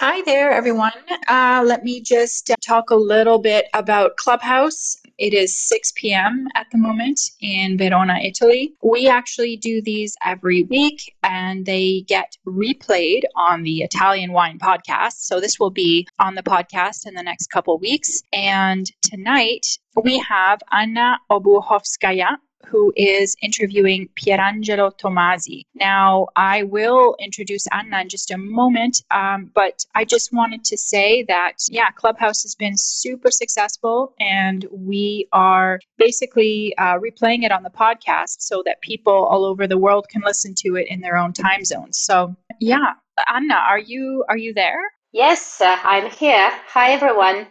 [0.00, 0.94] Hi there, everyone.
[1.28, 4.96] Uh, let me just uh, talk a little bit about Clubhouse.
[5.18, 6.48] It is 6 p.m.
[6.54, 8.72] at the moment in Verona, Italy.
[8.82, 15.16] We actually do these every week and they get replayed on the Italian Wine podcast.
[15.18, 18.22] So this will be on the podcast in the next couple weeks.
[18.32, 19.66] And tonight
[20.02, 25.62] we have Anna Obuchowskaja who is interviewing Pierangelo Tomasi.
[25.74, 30.76] Now, I will introduce Anna in just a moment, um, but I just wanted to
[30.76, 37.52] say that, yeah, Clubhouse has been super successful, and we are basically uh, replaying it
[37.52, 41.00] on the podcast so that people all over the world can listen to it in
[41.00, 41.98] their own time zones.
[41.98, 42.94] So, yeah,
[43.32, 44.80] Anna, are you are you there?
[45.12, 46.50] Yes, uh, I'm here.
[46.68, 47.48] Hi, everyone.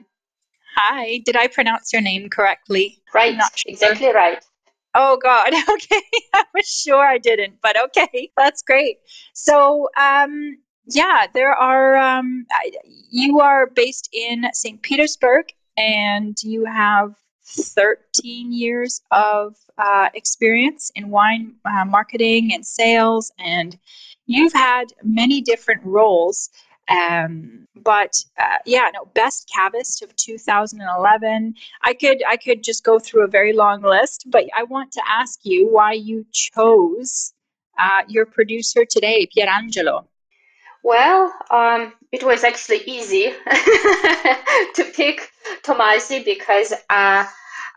[0.75, 1.19] Hi.
[1.25, 3.02] Did I pronounce your name correctly?
[3.13, 3.35] Right.
[3.35, 3.49] Sure.
[3.65, 4.43] Exactly right.
[4.95, 5.53] Oh God.
[5.69, 6.02] Okay.
[6.33, 8.31] I was sure I didn't, but okay.
[8.37, 8.97] That's great.
[9.33, 12.45] So, um, yeah, there are, um,
[13.11, 14.81] you are based in St.
[14.81, 15.45] Petersburg
[15.77, 17.15] and you have
[17.45, 23.77] 13 years of uh, experience in wine uh, marketing and sales, and
[24.27, 26.49] you've had many different roles.
[26.89, 31.54] Um, but uh, yeah, no, best cavist of 2011.
[31.83, 35.02] I could I could just go through a very long list, but I want to
[35.08, 37.33] ask you why you chose
[37.77, 40.05] uh, your producer today, Pierangelo.
[40.83, 43.33] Well, um, it was actually easy
[44.76, 45.30] to pick
[45.64, 47.26] Tommasi because uh,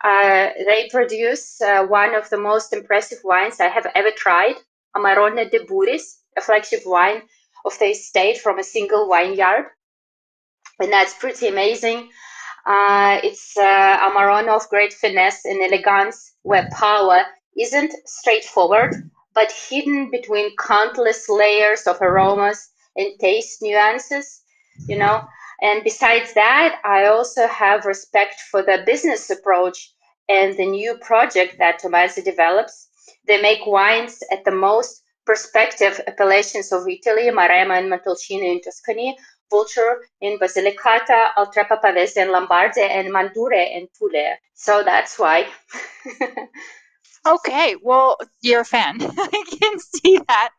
[0.04, 4.54] uh, they produce uh, one of the most impressive wines I have ever tried,
[4.96, 7.22] Amarone de Buris, a flagship wine
[7.64, 9.70] of the estate from a single vineyard.
[10.80, 12.10] And that's pretty amazing.
[12.66, 17.24] Uh, it's uh, Amarone of great finesse and elegance, where power
[17.58, 24.42] isn't straightforward, but hidden between countless layers of aromas and taste nuances,
[24.86, 25.22] you know.
[25.60, 29.92] And besides that, I also have respect for the business approach
[30.28, 32.88] and the new project that Tommasi develops.
[33.26, 39.16] They make wines at the most perspective appellations of Italy, Maremma and Montalcino in Tuscany,
[39.50, 44.36] Vulture in Basilicata, Oltrepò Pavese in Lombardy, and Manduria in Puglia.
[44.54, 45.46] So that's why.
[47.26, 48.98] okay, well, you're a fan.
[49.18, 50.50] I can see that.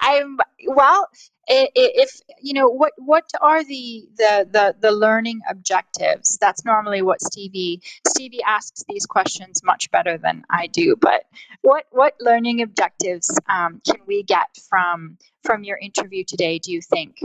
[0.00, 0.38] I'm
[0.68, 1.08] well
[1.48, 7.20] if you know what what are the, the the the learning objectives that's normally what
[7.20, 11.24] stevie stevie asks these questions much better than i do but
[11.62, 16.80] what what learning objectives um, can we get from from your interview today do you
[16.80, 17.18] think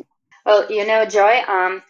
[0.45, 1.81] well you know joy um,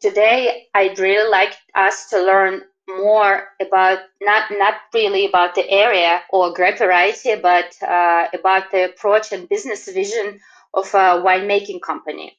[0.00, 6.22] today i'd really like us to learn more about not not really about the area
[6.30, 10.40] or grape variety but uh, about the approach and business vision
[10.74, 12.36] of a winemaking company.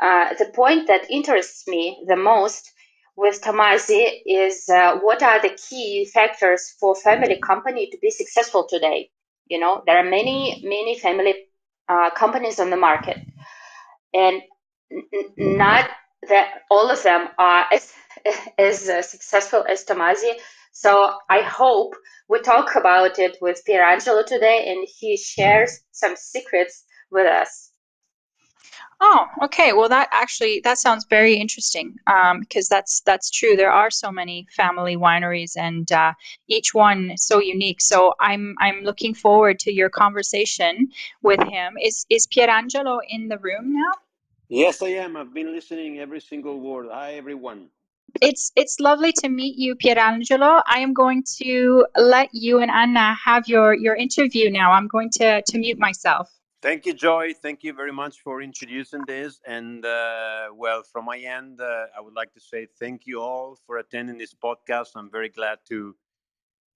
[0.00, 2.70] Uh, the point that interests me the most
[3.16, 8.66] with Tommasi is uh, what are the key factors for family company to be successful
[8.68, 9.10] today?
[9.48, 11.34] You know, there are many, many family
[11.88, 13.18] uh, companies on the market,
[14.14, 14.42] and
[14.92, 15.04] n-
[15.36, 15.88] not
[16.28, 17.92] that all of them are as,
[18.58, 20.34] as uh, successful as Tommasi.
[20.72, 21.94] So I hope
[22.28, 27.70] we talk about it with Pierangelo today, and he shares some secrets with us.
[29.00, 29.72] Oh, okay.
[29.72, 33.54] Well, that actually that sounds very interesting um, because that's that's true.
[33.54, 36.14] There are so many family wineries, and uh,
[36.48, 37.80] each one so unique.
[37.80, 40.88] So I'm I'm looking forward to your conversation
[41.22, 41.74] with him.
[41.80, 43.92] Is is Pierangelo in the room now?
[44.48, 45.16] Yes, I am.
[45.16, 46.88] I've been listening every single word.
[46.90, 47.68] Hi, everyone.
[48.20, 50.62] It's it's lovely to meet you, Pierangelo.
[50.66, 54.72] I am going to let you and Anna have your your interview now.
[54.72, 56.28] I'm going to to mute myself.
[56.60, 57.34] Thank you, Joy.
[57.34, 59.40] Thank you very much for introducing this.
[59.46, 63.56] And uh, well, from my end, uh, I would like to say thank you all
[63.64, 64.88] for attending this podcast.
[64.96, 65.94] I'm very glad to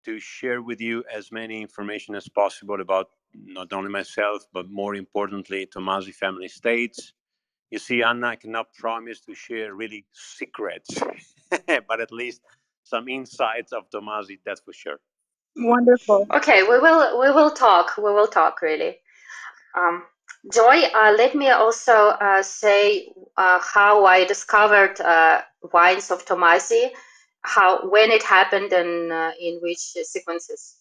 [0.05, 4.95] to share with you as many information as possible about not only myself, but more
[4.95, 7.13] importantly, Tommasi Family Estates.
[7.73, 10.91] You see, Anna, I cannot promise to share really secrets,
[11.89, 12.43] but at least
[12.85, 15.01] some insights of Tommasi, that's for sure.
[15.57, 16.27] Wonderful.
[16.31, 17.97] Okay, we will we will talk.
[17.97, 18.99] We will talk really.
[19.75, 20.03] Um,
[20.53, 23.09] Joy, uh, let me also uh, say
[23.39, 25.41] uh, how I discovered uh,
[25.73, 26.91] wines of Tommasi,
[27.41, 30.77] how when it happened and uh, in which sequences.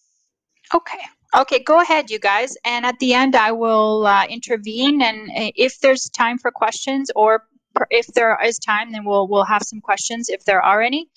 [0.74, 1.00] Okay.
[1.34, 2.58] Okay, go ahead, you guys.
[2.66, 5.02] And at the end, I will uh, intervene.
[5.02, 7.48] And uh, if there's time for questions, or
[7.90, 11.10] if there is time, then we'll we'll have some questions if there are any.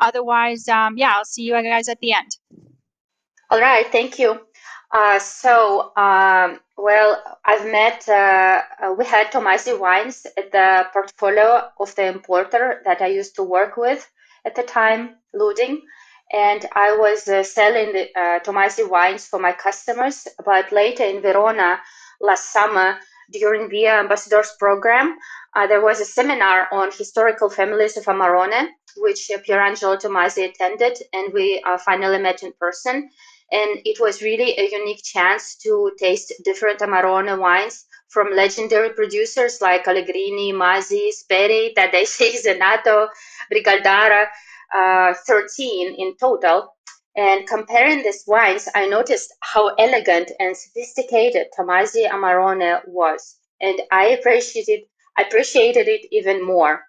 [0.00, 2.36] Otherwise, um, yeah, I'll see you guys at the end.
[3.50, 3.86] All right.
[3.92, 4.40] Thank you.
[4.92, 11.70] Uh, so, um, well, I've met, uh, uh, we had Tommasi wines at the portfolio
[11.78, 14.10] of the importer that I used to work with
[14.44, 15.78] at the time, Luding.
[16.32, 20.26] And I was uh, selling the uh, Tommasi wines for my customers.
[20.44, 21.80] But later in Verona
[22.20, 22.98] last summer,
[23.32, 25.16] during the Ambassadors program,
[25.56, 30.98] uh, there was a seminar on historical families of Amarone, which uh, Pierangelo Tommasi attended,
[31.12, 33.10] and we finally met in person
[33.52, 39.60] and it was really a unique chance to taste different Amarone wines from legendary producers
[39.60, 43.08] like Allegrini, Masi, Speri, Tedeschi, Zenato,
[43.52, 44.26] Brigaldara,
[44.74, 46.74] uh, 13 in total.
[47.16, 54.08] And comparing these wines, I noticed how elegant and sophisticated Tommasi Amarone was, and I
[54.10, 54.82] appreciated
[55.18, 56.82] appreciated it even more.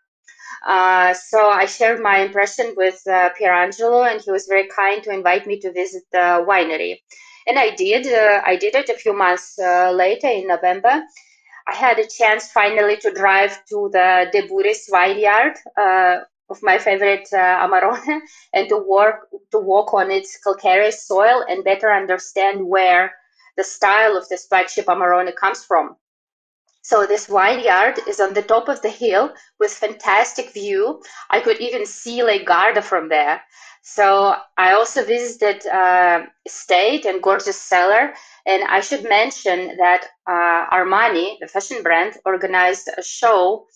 [0.66, 5.12] Uh, so I shared my impression with uh, Pierangelo, and he was very kind to
[5.12, 6.98] invite me to visit the winery.
[7.48, 8.06] And I did.
[8.06, 11.02] Uh, I did it a few months uh, later in November.
[11.68, 16.78] I had a chance finally to drive to the De Buris vineyard uh, of my
[16.78, 18.20] favorite uh, Amarone
[18.54, 23.14] and to work to walk on its calcareous soil and better understand where
[23.58, 25.96] the style of this flagship Amarone comes from.
[26.84, 31.02] So this vineyard is on the top of the hill with fantastic view.
[31.30, 33.42] I could even see Lake Garda from there.
[33.84, 38.14] So I also visited uh, estate and gorgeous cellar.
[38.46, 43.68] And I should mention that uh, Armani, the fashion brand, organized a show,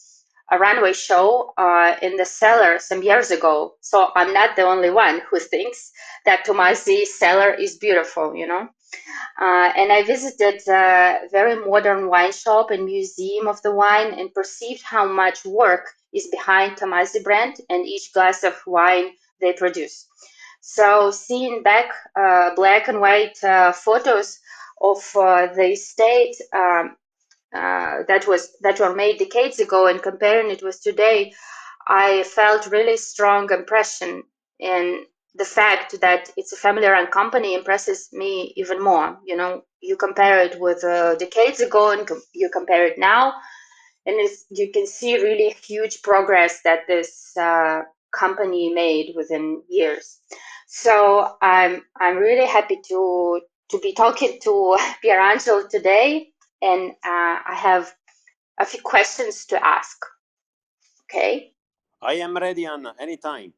[0.52, 3.76] a runway show uh, in the cellar some years ago.
[3.82, 5.92] So I'm not the only one who thinks
[6.26, 8.70] that Tommasi cellar is beautiful, you know.
[9.42, 14.34] Uh, and I visited a very modern wine shop and museum of the wine and
[14.34, 19.12] perceived how much work is behind Tommasi brand and each glass of wine
[19.42, 20.08] they produce.
[20.62, 24.40] So seeing back uh, black and white uh, photos
[24.82, 26.96] of uh, the estate um,
[27.54, 31.34] uh, that was that were made decades ago and comparing it with today,
[31.88, 34.24] I felt really strong impression
[34.60, 35.06] in
[35.36, 39.20] the fact that it's a family-run company impresses me even more.
[39.26, 43.34] You know, you compare it with uh, decades ago and com- you compare it now,
[44.06, 44.18] and
[44.52, 47.82] you can see really huge progress that this uh,
[48.14, 50.20] company made within years.
[50.68, 56.30] So I'm I'm really happy to to be talking to Pierangelo today,
[56.62, 57.94] and uh, I have
[58.60, 59.98] a few questions to ask.
[61.06, 61.54] Okay.
[62.02, 62.94] I am ready, Anna.
[63.00, 63.54] Anytime.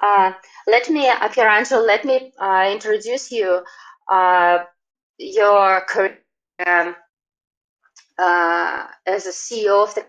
[0.00, 0.32] Uh,
[0.66, 3.62] let me, uh, Pierangelo, let me uh, introduce you.
[4.10, 4.58] Uh,
[5.18, 6.18] your career
[6.64, 6.94] um,
[8.18, 10.04] uh, as a CEO of the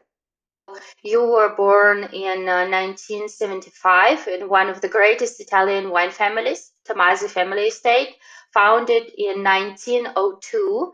[1.02, 7.30] you were born in 1975 uh, in one of the greatest Italian wine families, Tommasi
[7.30, 8.16] family estate,
[8.54, 10.92] founded in 1902.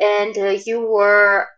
[0.00, 0.34] And
[0.66, 1.48] you were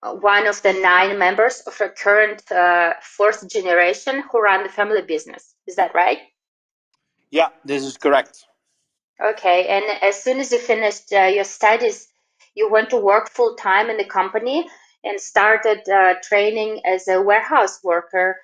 [0.00, 5.02] one of the nine members of the current uh, fourth generation who run the family
[5.02, 5.54] business.
[5.66, 6.18] Is that right?
[7.30, 8.44] Yeah, this is correct.
[9.22, 12.08] Okay, and as soon as you finished uh, your studies,
[12.54, 14.66] you went to work full time in the company
[15.04, 18.36] and started uh, training as a warehouse worker,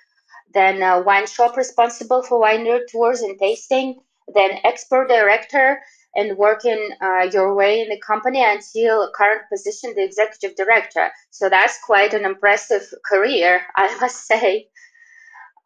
[0.53, 3.99] then a wine shop responsible for wine tours and tasting,
[4.35, 5.81] then export director,
[6.17, 11.11] and working uh, your way in the company until current position, the executive director.
[11.31, 14.69] So that's quite an impressive career, I must say.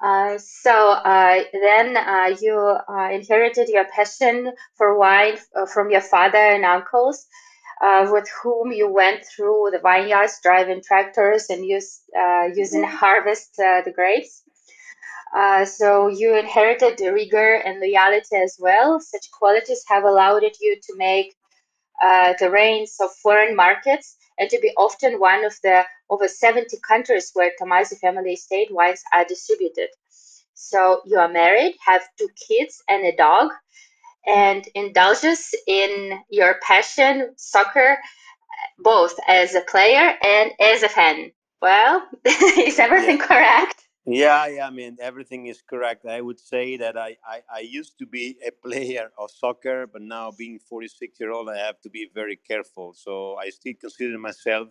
[0.02, 6.00] Uh, so uh, then uh, you uh, inherited your passion for wine uh, from your
[6.00, 7.26] father and uncles,
[8.10, 12.00] with whom you went through the vineyards, driving tractors and use,
[12.54, 14.42] using harvest the grapes.
[15.34, 19.00] Uh, so you inherited the rigor and loyalty as well.
[19.00, 21.34] Such qualities have allowed you to make
[22.02, 26.78] uh, the reins of foreign markets and to be often one of the over 70
[26.86, 29.88] countries where Tommasi family estate wines are distributed.
[30.54, 33.50] So you are married, have two kids and a dog,
[34.26, 37.98] and indulges in your passion, soccer,
[38.78, 41.32] both as a player and as a fan.
[41.62, 43.26] Well, is everything yeah.
[43.26, 43.82] correct?
[44.10, 46.04] Yeah, yeah, I mean, everything is correct.
[46.06, 50.02] I would say that I, I, I used to be a player of soccer, but
[50.02, 52.94] now being 46 year old, I have to be very careful.
[52.94, 54.70] So I still consider myself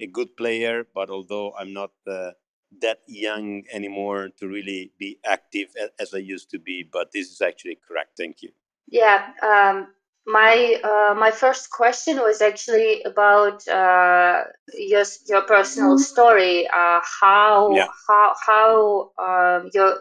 [0.00, 2.32] a good player, but although I'm not uh,
[2.80, 5.68] that young anymore to really be active
[6.00, 8.18] as I used to be, but this is actually correct.
[8.18, 8.50] Thank you.
[8.88, 9.88] Yeah, um,
[10.28, 14.44] my uh, my first question was actually about uh,
[14.74, 16.02] your your personal mm-hmm.
[16.02, 16.66] story.
[16.68, 17.86] Uh, how yeah.
[18.06, 19.94] how how um, your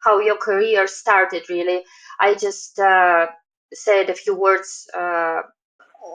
[0.00, 1.48] how your career started.
[1.48, 1.82] Really,
[2.18, 3.28] I just uh,
[3.72, 5.42] said a few words uh,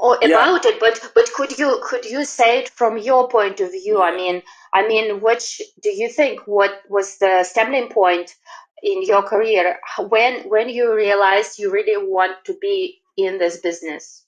[0.03, 0.59] about yeah.
[0.65, 3.99] it, but but could you could you say it from your point of view?
[3.99, 4.03] Yeah.
[4.03, 4.41] I mean,
[4.73, 8.35] I mean, which do you think what was the stumbling point
[8.83, 9.79] in your career
[10.09, 14.25] when when you realized you really want to be in this business?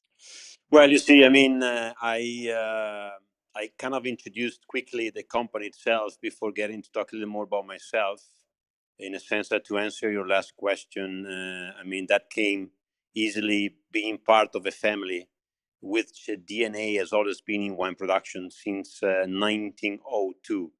[0.71, 3.11] Well, you see, I mean, uh, I uh,
[3.55, 7.43] I kind of introduced quickly the company itself before getting to talk a little more
[7.43, 8.21] about myself.
[8.99, 12.71] In a sense that to answer your last question, uh, I mean that came
[13.15, 15.27] easily being part of a family
[15.81, 20.71] which DNA has always been in wine production since 1902,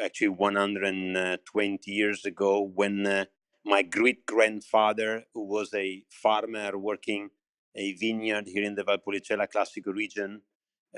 [0.00, 3.24] uh, actually 120 years ago, when uh,
[3.64, 7.30] my great grandfather, who was a farmer working
[7.76, 10.42] a vineyard here in the Valpolicella Classico region,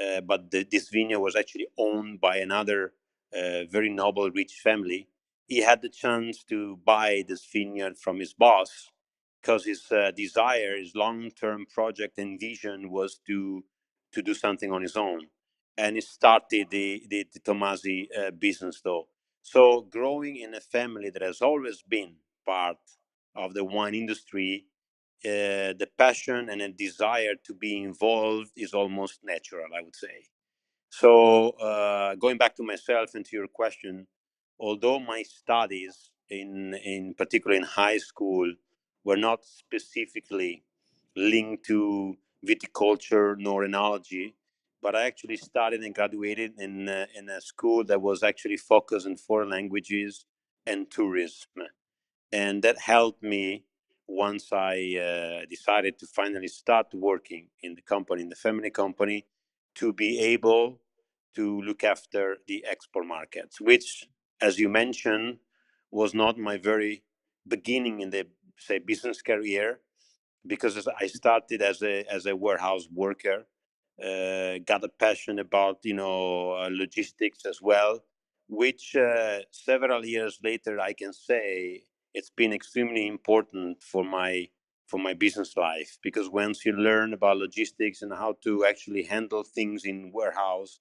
[0.00, 2.94] uh, but the, this vineyard was actually owned by another
[3.34, 5.08] uh, very noble, rich family.
[5.48, 8.88] He had the chance to buy this vineyard from his boss
[9.42, 13.64] because his uh, desire, his long-term project and vision was to
[14.12, 15.28] to do something on his own,
[15.78, 19.08] and he started the the, the Tommasi uh, business though.
[19.42, 22.14] So growing in a family that has always been
[22.46, 22.78] part
[23.36, 24.66] of the wine industry
[25.24, 30.26] uh, the passion and a desire to be involved is almost natural, I would say.
[30.90, 34.06] So, uh, going back to myself and to your question,
[34.58, 38.52] although my studies, in in particular in high school,
[39.04, 40.64] were not specifically
[41.16, 44.34] linked to viticulture nor enology,
[44.82, 49.06] but I actually studied and graduated in uh, in a school that was actually focused
[49.06, 50.26] on foreign languages
[50.66, 51.68] and tourism,
[52.32, 53.64] and that helped me
[54.10, 59.26] once I uh, decided to finally start working in the company, in the family company,
[59.76, 60.80] to be able
[61.36, 64.08] to look after the export markets, which,
[64.40, 65.38] as you mentioned,
[65.92, 67.04] was not my very
[67.46, 68.26] beginning in the
[68.56, 69.80] say business career,
[70.46, 73.46] because I started as a as a warehouse worker,
[74.02, 78.02] uh, got a passion about you know uh, logistics as well,
[78.48, 84.48] which uh, several years later I can say it's been extremely important for my
[84.86, 89.44] for my business life because once you learn about logistics and how to actually handle
[89.44, 90.80] things in warehouse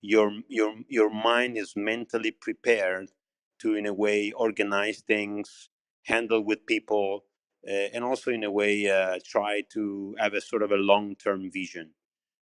[0.00, 3.10] your your your mind is mentally prepared
[3.58, 5.68] to in a way organize things
[6.06, 7.24] handle with people
[7.68, 11.50] uh, and also in a way uh, try to have a sort of a long-term
[11.52, 11.90] vision.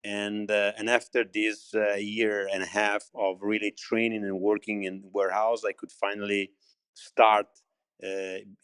[0.04, 5.04] And uh, and after this year and a half of really training and working in
[5.12, 6.52] warehouse i could finally
[6.94, 7.46] start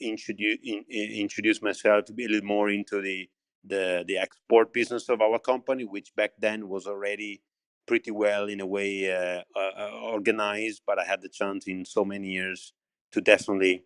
[0.00, 3.28] introduce in, introduce myself a little more into the,
[3.64, 7.42] the the export business of our company, which back then was already
[7.86, 10.82] pretty well in a way uh, uh, organized.
[10.86, 12.72] But I had the chance in so many years
[13.12, 13.84] to definitely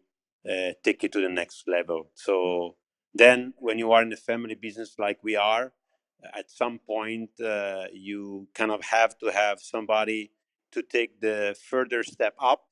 [0.49, 2.11] uh, take it to the next level.
[2.14, 2.76] So
[3.14, 5.73] then, when you are in a family business like we are,
[6.35, 10.33] at some point uh, you kind of have to have somebody
[10.73, 12.62] to take the further step up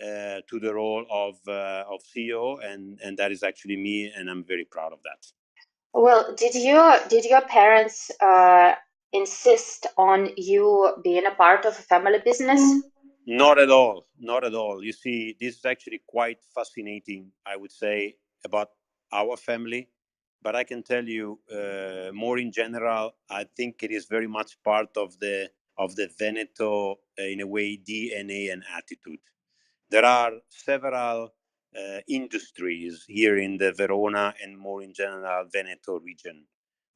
[0.00, 4.30] uh, to the role of uh, of CEO, and and that is actually me, and
[4.30, 5.26] I'm very proud of that.
[5.94, 8.74] Well, did your did your parents uh,
[9.12, 12.60] insist on you being a part of a family business?
[13.26, 14.06] Not at all.
[14.18, 14.82] Not at all.
[14.82, 17.30] You see, this is actually quite fascinating.
[17.46, 18.70] I would say about
[19.12, 19.88] our family,
[20.42, 23.14] but I can tell you uh, more in general.
[23.30, 27.46] I think it is very much part of the of the Veneto, uh, in a
[27.46, 29.20] way, DNA and attitude.
[29.92, 31.34] There are several
[31.76, 36.46] uh, industries here in the Verona and more in general Veneto region.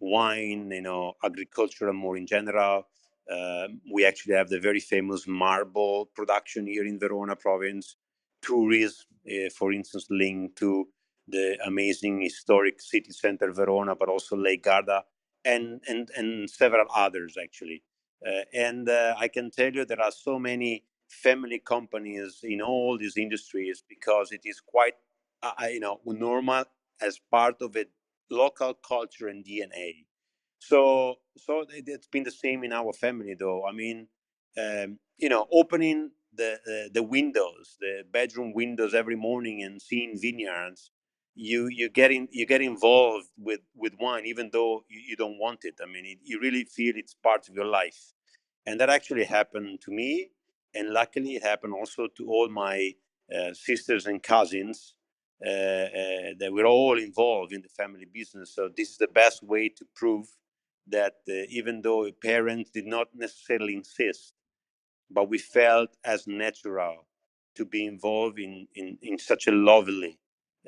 [0.01, 2.89] Wine, you know, agriculture more in general.
[3.31, 7.97] Uh, we actually have the very famous marble production here in Verona province.
[8.43, 10.89] tourism, uh, for instance, linked to
[11.29, 15.05] the amazing historic city center Verona, but also Lake Garda,
[15.45, 17.83] and and and several others actually.
[18.27, 22.99] Uh, and uh, I can tell you there are so many family companies in all
[22.99, 24.95] these industries because it is quite
[25.43, 26.65] uh, you know normal
[27.01, 27.85] as part of a
[28.31, 30.07] local culture and DNA.
[30.59, 33.67] So so it's been the same in our family though.
[33.67, 34.09] I mean,
[34.59, 40.19] um, you know, opening the, the the windows, the bedroom windows every morning and seeing
[40.19, 40.91] vineyards
[41.35, 45.39] you you get in, you get involved with with wine even though you, you don't
[45.39, 48.15] want it i mean it, you really feel it's part of your life
[48.65, 50.31] and that actually happened to me
[50.77, 52.93] and luckily it happened also to all my
[53.35, 54.95] uh, sisters and cousins
[55.47, 59.43] uh, uh, that we're all involved in the family business so this is the best
[59.43, 60.27] way to prove
[60.87, 64.35] that uh, even though parents did not necessarily insist
[65.11, 67.07] but we felt as natural
[67.57, 70.19] to be involved in, in, in such a lovely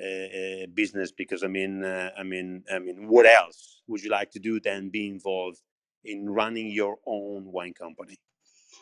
[0.01, 4.31] uh, business because I mean, uh, I mean, I mean, what else would you like
[4.31, 5.59] to do than be involved
[6.05, 8.17] in running your own wine company?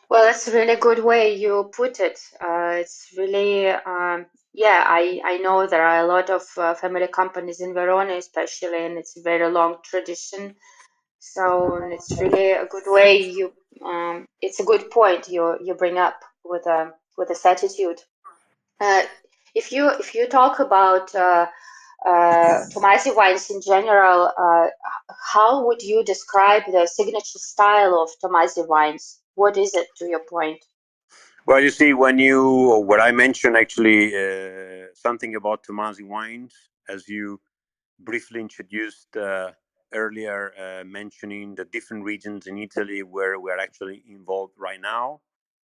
[0.09, 2.19] Well, that's a really good way you put it.
[2.41, 7.07] Uh, it's really, um, yeah, I, I know there are a lot of uh, family
[7.07, 10.55] companies in Verona, especially, and it's a very long tradition.
[11.19, 13.53] So it's really a good way you,
[13.85, 18.01] um, it's a good point you you bring up with a with this attitude.
[18.79, 19.03] Uh,
[19.55, 21.47] if you if you talk about uh,
[22.07, 24.67] uh, Tommasi wines in general, uh,
[25.33, 29.19] how would you describe the signature style of Tommasi wines?
[29.37, 30.65] What is it, to your point?
[31.45, 36.55] Well, you see, when you what I mentioned actually uh, something about Tommasi wines,
[36.89, 37.39] as you
[37.99, 39.51] briefly introduced uh,
[39.93, 45.21] earlier, uh, mentioning the different regions in Italy where we're actually involved right now,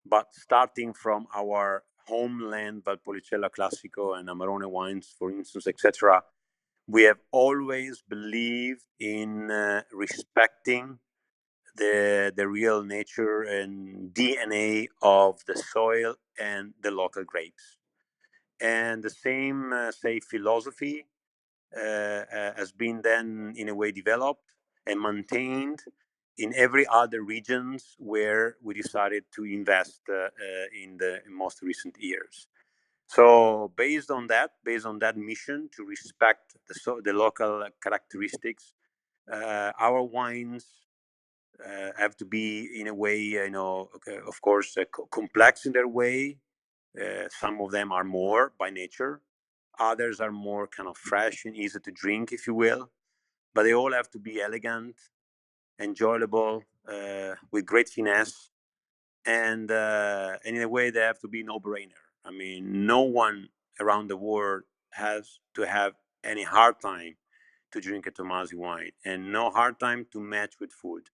[0.04, 6.22] but starting from our homeland, Valpolicella Classico and Amarone wines, for instance, etc.,
[6.87, 10.98] we have always believed in uh, respecting
[11.76, 17.76] the the real nature and DNA of the soil and the local grapes.
[18.60, 21.06] And the same, uh, say, philosophy
[21.76, 24.44] uh, uh has been then, in a way, developed
[24.87, 25.80] and maintained
[26.37, 30.28] in every other regions where we decided to invest uh, uh,
[30.82, 32.48] in the most recent years.
[33.06, 38.72] So based on that, based on that mission to respect the, so, the local characteristics,
[39.30, 40.66] uh, our wines
[41.64, 43.90] uh, have to be in a way, you know,
[44.27, 46.38] of course, uh, co- complex in their way.
[47.01, 49.21] Uh, some of them are more by nature.
[49.79, 52.90] Others are more kind of fresh and easy to drink, if you will.
[53.55, 54.97] But they all have to be elegant
[55.79, 58.51] enjoyable, uh, with great finesse,
[59.27, 62.03] and uh, and in a way they have to be no-brainer.
[62.25, 63.49] I mean, no one
[63.81, 67.17] around the world has to have any hard time
[67.73, 71.09] to drink a Tommasi wine, and no hard time to match with food.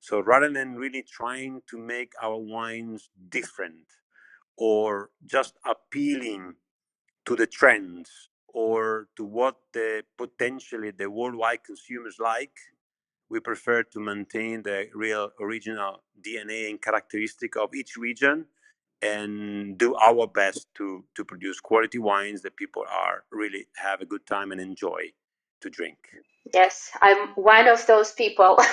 [0.00, 3.86] So rather than really trying to make our wines different
[4.56, 6.54] or just appealing
[7.26, 12.52] to the trends or to what the potentially the worldwide consumers like,
[13.28, 18.46] we prefer to maintain the real original DNA and characteristic of each region
[19.02, 24.06] and do our best to to produce quality wines that people are really have a
[24.06, 25.02] good time and enjoy
[25.60, 25.98] to drink.
[26.54, 28.56] Yes, I'm one of those people.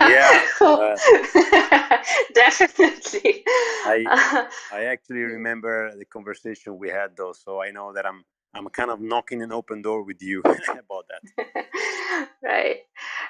[0.00, 0.96] yeah, uh,
[2.34, 3.44] definitely.
[3.46, 8.24] I I actually remember the conversation we had though, so I know that I'm
[8.54, 12.28] I'm kind of knocking an open door with you about that.
[12.42, 12.76] right.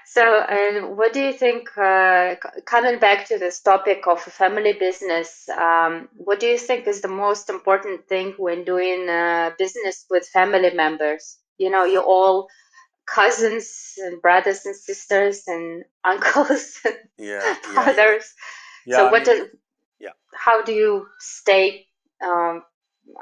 [0.04, 1.76] So, and what do you think?
[1.76, 7.00] Uh, coming back to this topic of family business, um, what do you think is
[7.00, 11.38] the most important thing when doing uh, business with family members?
[11.56, 12.48] You know, you all
[13.06, 18.32] cousins and brothers and sisters and uncles and yeah, brothers.
[18.86, 19.26] Yeah, so, I what?
[19.26, 19.48] mean, do,
[20.00, 20.10] yeah.
[20.34, 21.86] How do you stay?
[22.22, 22.62] Um,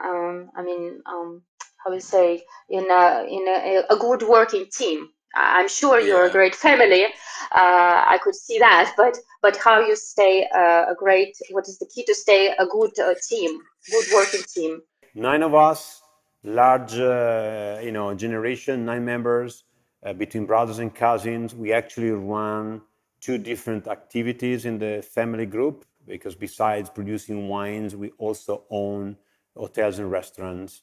[0.02, 1.42] um, I mean, um,
[1.84, 5.08] how would say in a in a, a good working team.
[5.34, 7.04] I'm sure you're a great family.
[7.04, 11.34] Uh, I could see that, but but how you stay uh, a great?
[11.50, 13.58] What is the key to stay a good uh, team,
[13.90, 14.82] good working team?
[15.14, 16.02] Nine of us,
[16.44, 19.64] large, uh, you know, generation, nine members
[20.04, 21.54] uh, between brothers and cousins.
[21.54, 22.82] We actually run
[23.20, 29.16] two different activities in the family group because besides producing wines, we also own
[29.56, 30.82] hotels and restaurants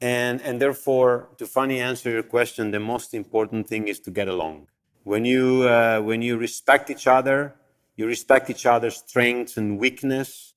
[0.00, 4.28] and, and therefore, to finally answer your question, the most important thing is to get
[4.28, 4.68] along.
[5.04, 7.54] When you, uh, when you respect each other,
[7.96, 10.52] you respect each other's strengths and weakness,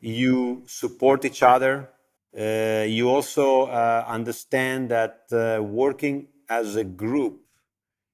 [0.00, 1.90] you support each other,
[2.38, 7.40] uh, you also uh, understand that uh, working as a group,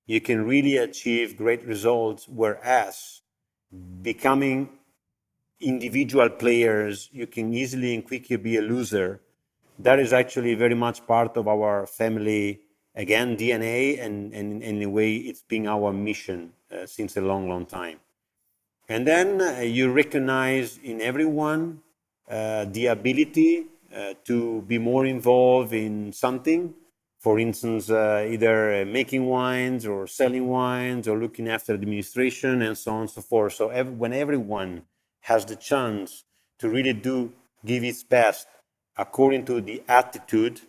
[0.07, 2.29] you can really achieve great results.
[2.29, 3.23] Whereas
[4.03, 4.69] becoming
[5.61, 9.21] individual players, you can easily and quickly be a loser.
[9.79, 12.61] That is actually very much part of our family,
[12.95, 17.49] again, DNA, and, and, in a way, it's been our mission uh, since a long,
[17.49, 17.99] long time.
[18.89, 21.81] And then uh, you recognize in everyone
[22.29, 26.75] uh, the ability uh, to be more involved in something.
[27.25, 32.77] For instance, uh, either uh, making wines or selling wines or looking after administration and
[32.77, 33.55] so on and so forth.
[33.55, 34.73] So ev- when everyone
[35.31, 36.25] has the chance
[36.61, 37.33] to really do
[37.71, 38.47] give its best
[39.05, 40.61] according to the attitude,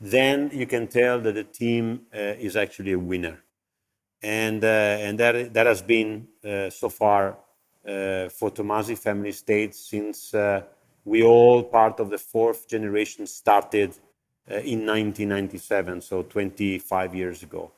[0.00, 3.36] then you can tell that the team is actually a winner
[4.22, 7.38] and uh, and that that has been uh, so far
[7.86, 10.34] uh, for Tommasi family estate since
[11.04, 13.90] we all part of the fourth generation started
[14.50, 17.70] Uh, in 1997, so 25 years ago.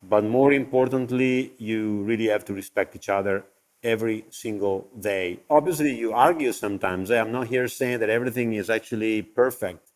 [0.00, 3.44] But more importantly, you really have to respect each other
[3.82, 5.40] every single day.
[5.50, 7.10] Obviously, you argue sometimes.
[7.10, 9.90] I'm not here saying that everything is actually perfect.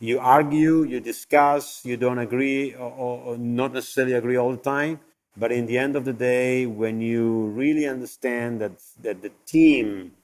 [0.00, 4.98] You argue, you discuss, you don't agree, or, or not necessarily agree all the time.
[5.36, 10.14] But in the end of the day, when you really understand that, that the team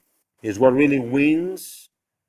[0.43, 1.87] is what really wins,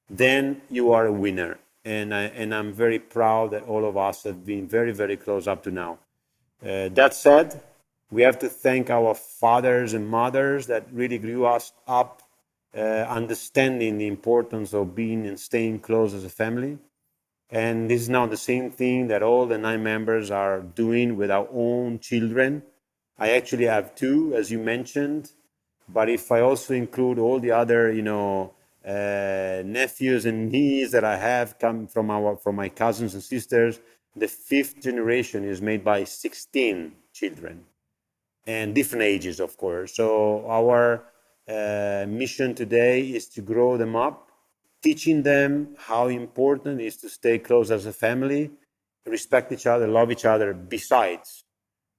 [0.08, 1.58] then you are a winner.
[1.86, 5.46] And, I, and I'm very proud that all of us have been very, very close
[5.46, 5.98] up to now.
[6.62, 7.62] Uh, that said,
[8.10, 12.22] we have to thank our fathers and mothers that really grew us up,
[12.76, 12.80] uh,
[13.20, 16.78] understanding the importance of being and staying close as a family.
[17.50, 21.30] And this is now the same thing that all the nine members are doing with
[21.30, 22.62] our own children
[23.18, 25.30] I actually have two, as you mentioned.
[25.88, 28.52] But if I also include all the other, you know,
[28.86, 33.80] uh, nephews and nieces that I have come from our from my cousins and sisters,
[34.14, 37.64] the fifth generation is made by 16 children,
[38.46, 39.96] and different ages, of course.
[39.96, 41.04] So our
[41.48, 44.30] uh, mission today is to grow them up,
[44.82, 48.52] teaching them how important it is to stay close as a family,
[49.04, 50.54] respect each other, love each other.
[50.54, 51.42] Besides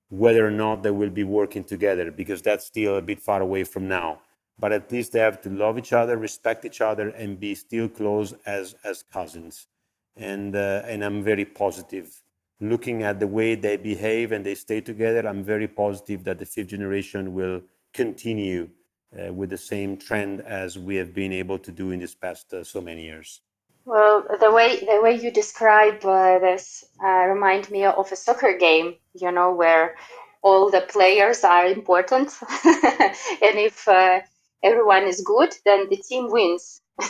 [0.09, 3.65] whether or not they will be working together because that's still a bit far away
[3.65, 4.19] from now
[4.59, 7.87] but at least they have to love each other respect each other and be still
[7.87, 9.67] close as as cousins.
[10.15, 12.21] And uh, and i'm very positive.
[12.59, 16.45] Looking at the way they behave and they stay together i'm very positive that the
[16.45, 17.61] fifth generation will
[17.93, 18.69] continue
[19.17, 22.53] uh, with the same trend as we have been able to do in this past
[22.53, 23.41] uh, so many years.
[23.85, 28.57] Well, the way the way you describe uh, this uh, remind me of a soccer
[28.57, 28.95] game.
[29.13, 29.95] You know, where
[30.41, 34.19] all the players are important, and if uh,
[34.63, 36.81] everyone is good, then the team wins.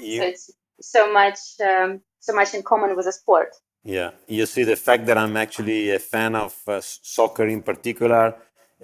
[0.00, 0.50] you, so it's
[0.80, 3.48] so much um, so much in common with the sport.
[3.84, 8.34] Yeah, you see the fact that I'm actually a fan of uh, soccer in particular.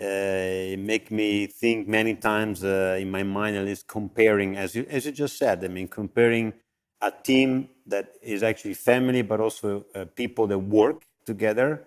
[0.00, 4.86] Uh, make me think many times uh, in my mind at least comparing as you
[4.88, 6.52] as you just said i mean comparing
[7.00, 11.84] a team that is actually family, but also uh, people that work together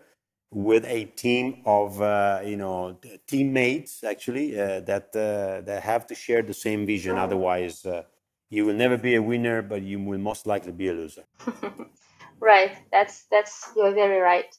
[0.52, 6.16] with a team of uh, you know teammates actually uh, that uh, that have to
[6.16, 7.18] share the same vision.
[7.18, 8.04] Otherwise, uh,
[8.50, 11.24] you will never be a winner, but you will most likely be a loser.
[12.40, 12.72] right.
[12.92, 14.54] That's that's you're very right.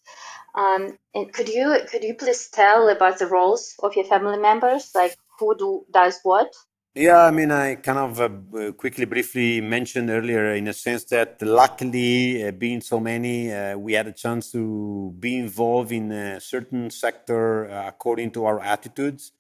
[0.55, 4.91] Um, and could you could you please tell about the roles of your family members,
[4.95, 6.55] like who do does what?
[6.95, 11.41] Yeah, I mean, I kind of uh, quickly, briefly mentioned earlier in a sense that
[11.41, 16.39] luckily, uh, being so many, uh, we had a chance to be involved in a
[16.39, 19.33] certain sector uh, according to our attitudes.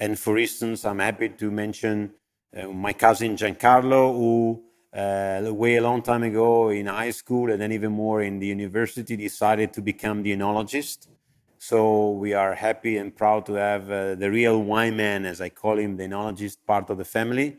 [0.00, 2.14] And for instance, I'm happy to mention
[2.56, 4.64] uh, my cousin Giancarlo, who
[4.98, 8.46] uh, way a long time ago in high school and then even more in the
[8.46, 11.08] university decided to become the enologist
[11.68, 15.48] so we are happy and proud to have uh, the real wine man, as I
[15.48, 17.56] call him, the enologist part of the family.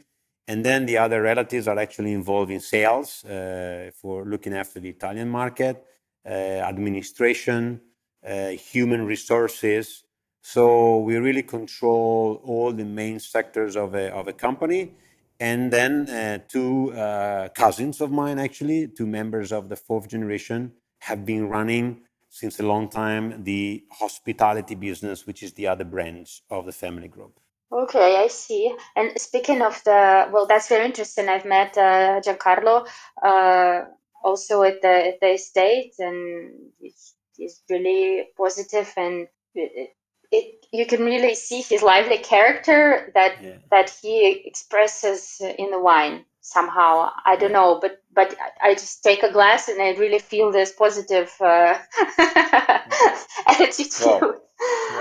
[0.47, 4.89] And then the other relatives are actually involved in sales uh, for looking after the
[4.89, 5.83] Italian market,
[6.23, 7.81] uh, administration,
[8.23, 10.03] uh, human resources.
[10.39, 14.91] So we really control all the main sectors of a, of a company.
[15.39, 20.73] And then uh, two uh, cousins of mine, actually, two members of the fourth generation,
[20.99, 22.04] have been running
[22.35, 27.07] since a long time the hospitality business, which is the other branch of the family
[27.07, 27.39] group.
[27.71, 28.75] Okay, I see.
[28.95, 31.29] And speaking of the, well, that's very interesting.
[31.29, 32.87] I've met uh, Giancarlo
[33.23, 33.85] uh,
[34.21, 39.91] also at the at the estate, and he's, he's really positive, and it,
[40.31, 43.57] it, you can really see his lively character that yeah.
[43.71, 46.25] that he expresses in the wine.
[46.45, 47.09] Somehow.
[47.25, 50.71] I don't know, but but I just take a glass and I really feel this
[50.71, 51.77] positive uh,
[53.47, 54.05] attitude.
[54.05, 54.37] Wow.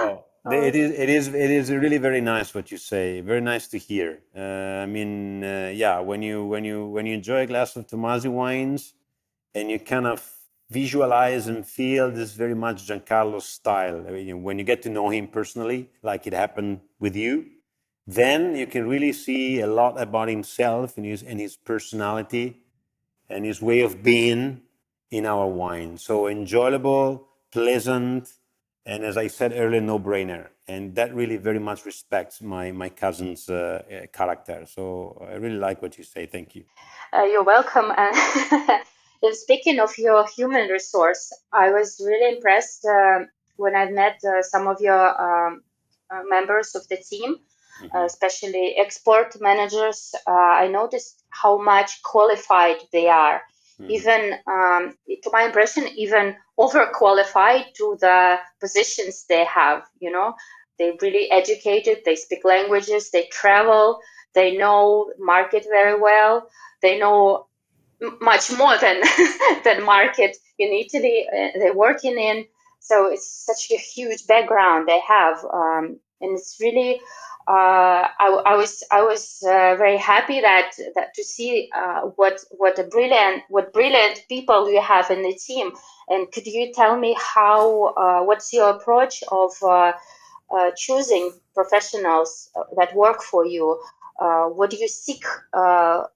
[0.01, 0.25] wow.
[0.47, 3.23] It is, it is, it is really very nice what you say.
[3.23, 4.19] Very nice to hear.
[4.37, 7.87] Uh, I mean, uh, yeah, when you when you when you enjoy a glass of
[7.87, 8.93] Tommasi wines,
[9.55, 10.21] and you kind of
[10.71, 14.05] visualize and feel this very much Giancarlo style.
[14.07, 17.47] I mean, when you get to know him personally, like it happened with you,
[18.07, 22.63] then you can really see a lot about himself and his and his personality
[23.29, 24.63] and his way of being
[25.11, 25.97] in our wine.
[25.97, 28.33] So enjoyable, pleasant,
[28.85, 30.49] and as I said earlier, no brainer.
[30.67, 34.67] And that really very much respects my my cousin's uh, uh character.
[34.67, 36.27] So I really like what you say.
[36.27, 36.65] Thank you.
[37.13, 37.93] Uh, you're welcome.
[39.25, 43.21] And speaking of your human resource, I was really impressed uh,
[43.57, 45.63] when I met uh, some of your um,
[46.11, 47.37] uh, members of the team.
[47.83, 47.97] Mm-hmm.
[47.97, 53.43] especially export managers, I noticed how much qualified they are
[53.81, 53.91] Mm.
[53.91, 59.83] Even, um, to my impression, even overqualified to the positions they have.
[60.01, 60.35] You know,
[60.79, 62.03] they're really educated.
[62.05, 63.11] They speak languages.
[63.11, 63.99] They travel.
[64.35, 66.49] They know market very well.
[66.83, 67.47] They know
[68.21, 69.01] much more than
[69.65, 72.47] than market in Italy uh, they're working in.
[72.81, 77.01] So it's such a huge background they have, um, and it's really
[77.47, 82.41] uh, I, I, was I was uh, very happy that that to see uh, what
[82.51, 85.73] what a brilliant what brilliant people you have in the team.
[86.09, 89.93] And could you tell me how uh, what's your approach of uh,
[90.77, 93.79] choosing professionals that work for you?
[94.57, 95.25] what do you seek?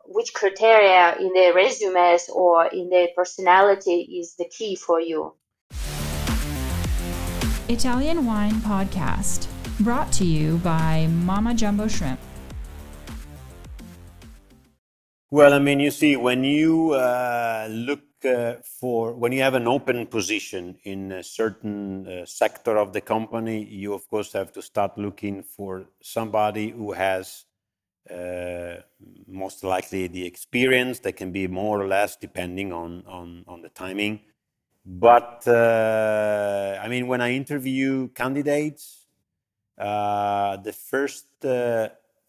[0.07, 5.35] which criteria in their resumes or in their personality is the key for you?
[7.69, 9.49] Italian Wine Podcast
[9.89, 12.21] Brought to you by Mama Jumbo Shrimp.
[15.31, 19.67] Well, I mean, you see, when you uh, look uh, for, when you have an
[19.67, 24.61] open position in a certain uh, sector of the company, you of course have to
[24.61, 27.47] start looking for somebody who has
[28.11, 28.83] uh,
[29.27, 33.71] most likely the experience that can be more or less depending on, on, on the
[33.71, 34.21] timing.
[34.85, 39.08] But uh, I mean, when I interview candidates,
[39.79, 41.89] the first uh,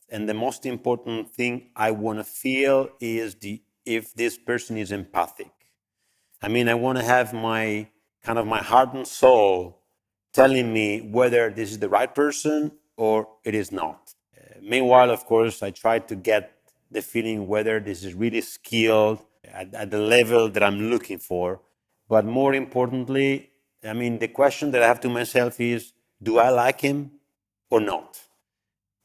[0.09, 4.91] and the most important thing I want to feel is the if this person is
[4.91, 5.51] empathic.
[6.41, 7.88] I mean, I want to have my
[8.23, 9.79] kind of my heart and soul
[10.33, 14.13] telling me whether this is the right person or it is not.
[14.38, 16.51] Uh, meanwhile, of course, I try to get
[16.91, 21.62] the feeling whether this is really skilled at, at the level that I'm looking for.
[22.07, 23.51] But more importantly,
[23.83, 27.12] I mean, the question that I have to myself is do I like him?
[27.69, 28.19] Or not?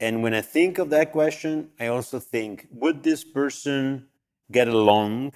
[0.01, 4.09] And when I think of that question, I also think would this person
[4.51, 5.35] get along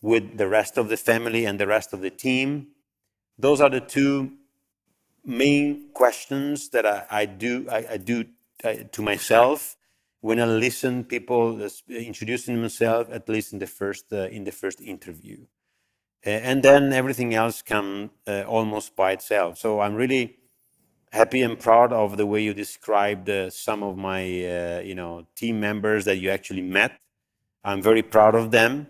[0.00, 2.68] with the rest of the family and the rest of the team?
[3.38, 4.32] Those are the two
[5.24, 8.26] main questions that I, I do I, I do
[8.62, 9.76] uh, to myself
[10.20, 14.80] when I listen people introducing themselves at least in the first uh, in the first
[14.80, 15.46] interview,
[16.22, 19.58] and then everything else comes uh, almost by itself.
[19.58, 20.36] So I'm really
[21.14, 25.24] happy and proud of the way you described uh, some of my uh, you know
[25.36, 26.92] team members that you actually met.
[27.62, 28.88] I'm very proud of them.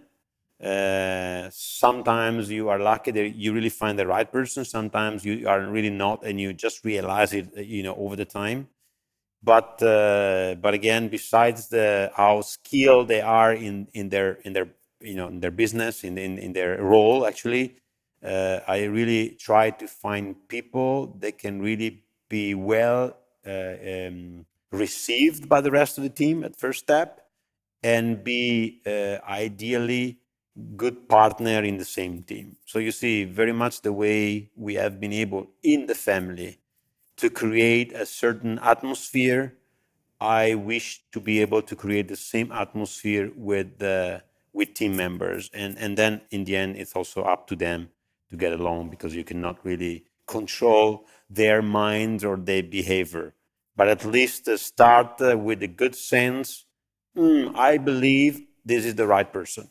[0.62, 4.64] Uh, sometimes you are lucky that you really find the right person.
[4.64, 8.24] Sometimes you are really not, and you just realize it, uh, you know, over the
[8.24, 8.68] time.
[9.42, 14.68] But uh, but again, besides the how skilled they are in in their in their
[15.00, 17.76] you know in their business in in, in their role, actually,
[18.24, 22.03] uh, I really try to find people that can really
[22.38, 23.02] be well
[23.46, 27.10] uh, um, received by the rest of the team at first step
[27.92, 30.18] and be uh, ideally
[30.76, 32.56] good partner in the same team.
[32.70, 36.52] So you see very much the way we have been able in the family
[37.20, 39.42] to create a certain atmosphere.
[40.20, 44.20] I wish to be able to create the same atmosphere with uh,
[44.58, 45.50] with team members.
[45.62, 47.80] And and then in the end it's also up to them
[48.30, 53.34] to get along because you cannot really control their mind or their behavior.
[53.76, 56.64] But at least start uh, with a good sense.
[57.16, 59.68] Mm, I believe this is the right person,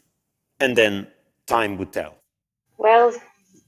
[0.60, 1.08] and then
[1.48, 2.16] time would tell.
[2.78, 3.14] Well,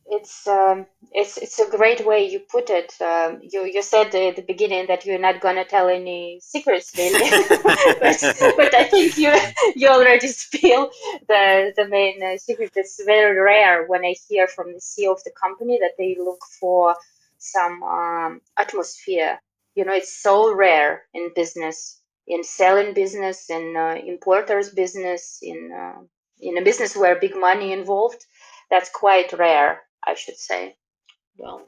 [0.07, 2.93] it's um, it's it's a great way you put it.
[3.01, 7.19] Um, you you said at the beginning that you're not gonna tell any secrets, really,
[7.49, 9.33] but, but, I think you
[9.75, 10.91] you already spill
[11.27, 12.71] the the main uh, secret.
[12.75, 16.43] It's very rare when I hear from the CEO of the company that they look
[16.59, 16.95] for
[17.51, 19.39] some um, atmosphere.
[19.75, 22.01] You know, it's so rare in business.
[22.27, 26.01] in selling business, in uh, importers business, in uh,
[26.39, 28.25] in a business where big money involved.
[28.69, 30.75] That's quite rare, I should say.
[31.37, 31.67] Well,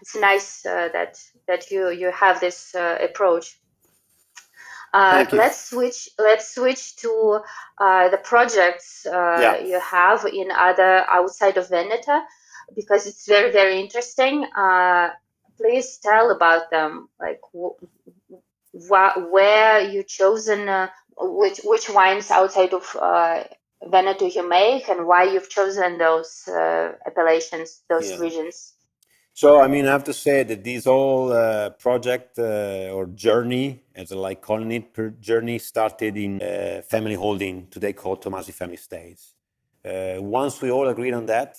[0.00, 3.58] it's nice uh, that that you you have this uh, approach.
[4.94, 6.08] Uh, let's switch.
[6.18, 7.40] Let's switch to
[7.78, 9.58] uh, the projects uh, yeah.
[9.58, 12.22] you have in other outside of Veneto,
[12.74, 14.44] because it's very very interesting.
[14.56, 15.10] Uh,
[15.56, 17.08] please tell about them.
[17.20, 17.78] Like wh-
[18.72, 22.84] wh- where you chosen uh, which which wines outside of
[23.84, 26.48] Veneto you make, and why you've chosen those
[27.06, 28.18] appellations, those yeah.
[28.18, 28.74] regions.
[29.34, 33.84] So, I mean, I have to say that this whole uh, project uh, or journey,
[33.94, 38.52] as I like calling it, per journey started in uh, family holding, today called Tommasi
[38.52, 39.34] Family Estates.
[39.84, 41.56] Uh, once we all agreed on that,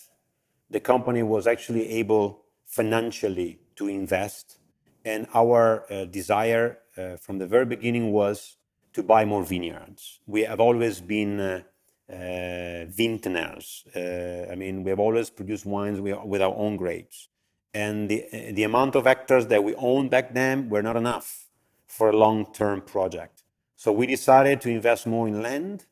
[0.69, 4.59] the company was actually able financially to invest.
[5.05, 8.57] And our uh, desire uh, from the very beginning was
[8.93, 10.19] to buy more vineyards.
[10.27, 11.61] We have always been uh,
[12.09, 13.85] vintners.
[13.95, 17.29] I mean, we have always produced wines with our own grapes
[17.73, 21.47] and the, the amount of hectares that we owned back then were not enough
[21.87, 23.43] for a long-term project.
[23.75, 25.85] So we decided to invest more in land,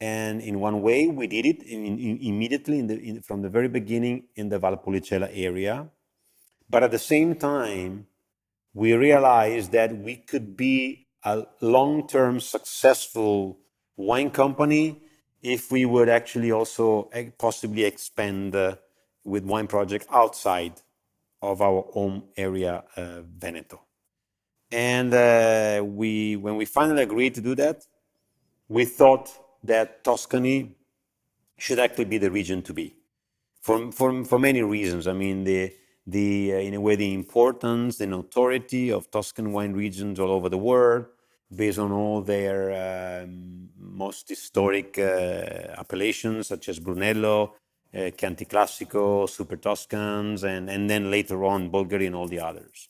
[0.00, 3.68] and in one way we did it in, in, immediately in the, from the very
[3.68, 5.88] beginning in the Valpolicella area.
[6.68, 8.06] But at the same time,
[8.72, 13.58] we realized that we could be a long-term successful
[13.96, 15.02] wine company
[15.42, 18.76] if we would actually also possibly expand uh,
[19.24, 20.80] with wine project outside
[21.42, 23.80] of our home area, uh, Veneto.
[24.70, 27.84] And uh, we, when we finally agreed to do that,
[28.68, 29.30] we thought
[29.64, 30.76] that Tuscany
[31.58, 32.94] should actually be the region to be,
[33.60, 35.06] for, for, for many reasons.
[35.06, 35.72] I mean, the,
[36.06, 40.48] the uh, in a way, the importance, the notoriety of Tuscan wine regions all over
[40.48, 41.06] the world,
[41.54, 47.54] based on all their um, most historic uh, appellations, such as Brunello,
[47.92, 52.88] uh, Chianti Classico, Super Tuscans, and, and then later on Bolgheri and all the others.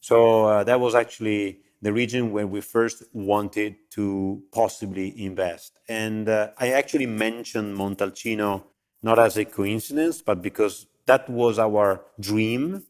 [0.00, 5.78] So uh, that was actually the region where we first wanted to possibly invest.
[5.88, 8.64] And uh, I actually mentioned Montalcino
[9.02, 12.82] not as a coincidence, but because that was our dream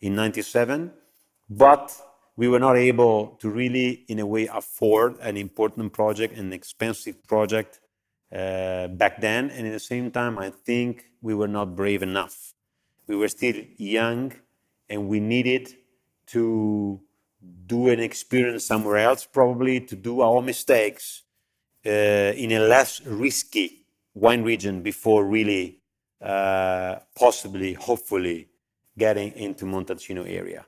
[0.00, 0.92] in 97.
[1.48, 1.96] But
[2.36, 7.22] we were not able to really, in a way, afford an important project, an expensive
[7.26, 7.80] project
[8.34, 9.50] uh, back then.
[9.50, 12.54] And at the same time, I think we were not brave enough.
[13.06, 14.32] We were still young
[14.88, 15.74] and we needed
[16.28, 17.00] to
[17.66, 21.22] do an experience somewhere else, probably to do our mistakes
[21.86, 25.80] uh, in a less risky wine region before really
[26.20, 28.48] uh, possibly, hopefully,
[28.98, 30.66] getting into Montalcino area.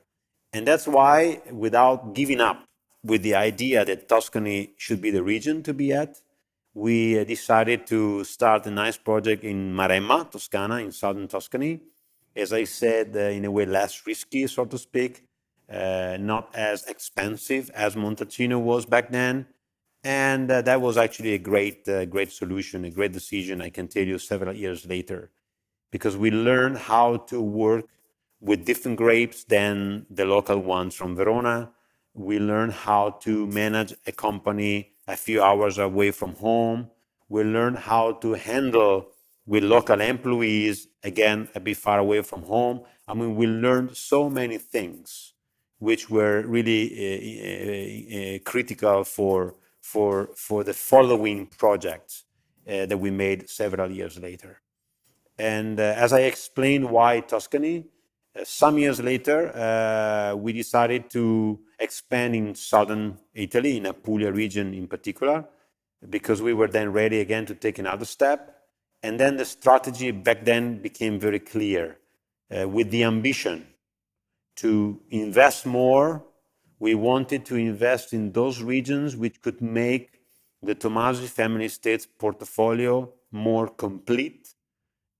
[0.51, 2.65] And that's why, without giving up
[3.03, 6.21] with the idea that Tuscany should be the region to be at,
[6.73, 11.81] we decided to start a nice project in Maremma, Toscana, in southern Tuscany.
[12.35, 15.23] As I said, uh, in a way less risky, so to speak,
[15.73, 19.47] uh, not as expensive as Montalcino was back then.
[20.03, 23.87] And uh, that was actually a great, uh, great solution, a great decision, I can
[23.87, 25.31] tell you, several years later,
[25.91, 27.85] because we learned how to work
[28.41, 31.71] with different grapes than the local ones from Verona.
[32.13, 36.91] We learned how to manage a company a few hours away from home.
[37.29, 39.07] We learn how to handle
[39.45, 42.81] with local employees, again, a bit far away from home.
[43.07, 45.32] I mean, we learned so many things
[45.83, 49.55] which were really uh, uh, uh, critical for,
[50.63, 52.23] the following projects
[52.65, 54.61] that we made several years later.
[55.37, 57.85] And as I explained why Tuscany,
[58.43, 65.45] some years later, we decided to expand in southern Italy, in Apulia region in particular,
[66.09, 68.39] because we were then ready again to take another step.
[69.03, 71.97] And then the strategy back then became very clear
[72.49, 73.67] with the ambition
[74.57, 76.23] to invest more.
[76.79, 80.19] We wanted to invest in those regions which could make
[80.61, 84.53] the Tommasi Family Estates portfolio more complete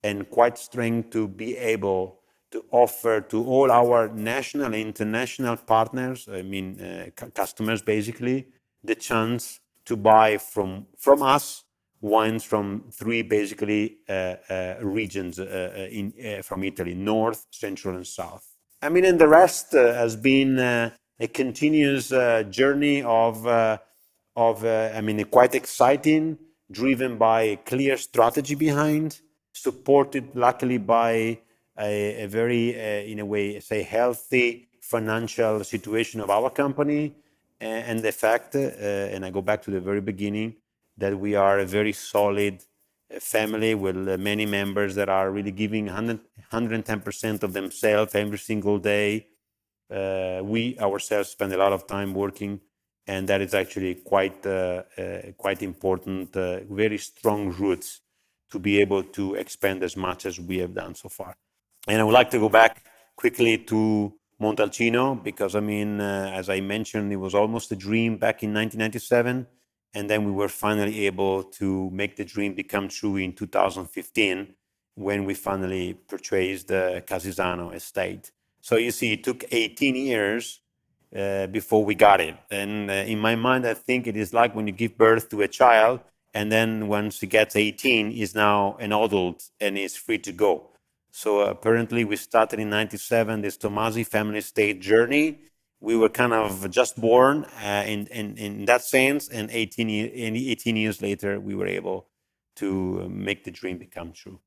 [0.03, 2.19] and quite strong to be able
[2.51, 8.47] to offer to all our national and international partners, I mean, uh, customers basically,
[8.83, 11.63] the chance to buy from, from us
[12.03, 17.95] wines from three basically uh, uh, regions uh, uh, in, uh, from Italy, north, central,
[17.95, 18.52] and south.
[18.83, 20.91] I mean, and the rest has been a
[21.33, 22.09] continuous
[22.49, 23.47] journey of,
[24.35, 26.37] of I mean, quite exciting,
[26.69, 29.21] driven by a clear strategy behind,
[29.53, 31.39] supported luckily by
[31.79, 37.15] a, a very, uh, in a way, say, healthy financial situation of our company.
[37.61, 38.59] And, and the fact, uh,
[39.13, 40.55] and I go back to the very beginning,
[40.97, 42.65] that we are a very solid uh,
[43.19, 46.19] family with uh, many members that are really giving 100,
[46.51, 49.27] 110% of themselves every single day.
[49.91, 52.59] Uh, we ourselves spend a lot of time working,
[53.07, 56.35] and that is actually quite uh, uh, quite important.
[56.35, 58.01] Uh, very strong roots
[58.49, 61.35] to be able to expand as much as we have done so far.
[61.87, 62.85] And I would like to go back
[63.15, 68.43] quickly to Montalcino because I mean, as I mentioned, it was almost a dream back
[68.43, 69.47] in 1997
[69.93, 74.55] and then we were finally able to make the dream become true in 2015
[74.95, 78.31] when we finally purchased the Casisano estate.
[78.61, 80.61] So you see, it took 18 years
[81.15, 82.35] uh, before we got it.
[82.49, 85.41] And uh, in my mind, I think it is like when you give birth to
[85.41, 85.99] a child,
[86.33, 90.69] and then once he gets 18, he's now an adult and is free to go.
[91.11, 95.39] So apparently, we started in 97 this Tommasi family estate journey
[95.83, 99.27] we were kind of just born uh, in, in, in that sense.
[99.27, 102.07] And 18, 18 years later, we were able
[102.55, 104.39] to make the dream become true.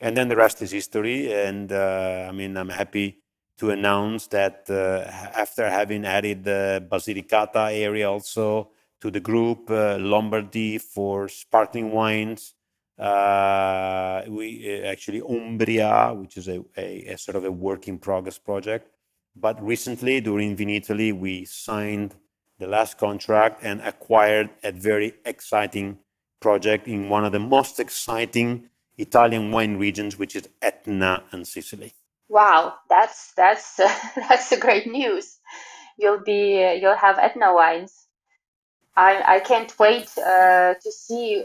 [0.00, 1.32] And then the rest is history.
[1.32, 3.22] And uh, I mean, I'm happy
[3.58, 5.08] to announce that uh,
[5.38, 8.70] after having added the Basilicata area also
[9.00, 12.54] to the group, uh, Lombardy for sparkling wines,
[12.98, 17.98] uh, we uh, actually Umbria, which is a, a, a, sort of a work in
[17.98, 18.88] progress project,
[19.36, 22.14] but recently, during Vinitaly, we signed
[22.58, 25.98] the last contract and acquired a very exciting
[26.40, 31.92] project in one of the most exciting Italian wine regions, which is Etna and Sicily.
[32.28, 33.76] Wow, that's that's
[34.16, 35.38] that's a great news.
[35.98, 38.06] You'll be you'll have Etna wines.
[38.96, 41.44] I I can't wait uh, to see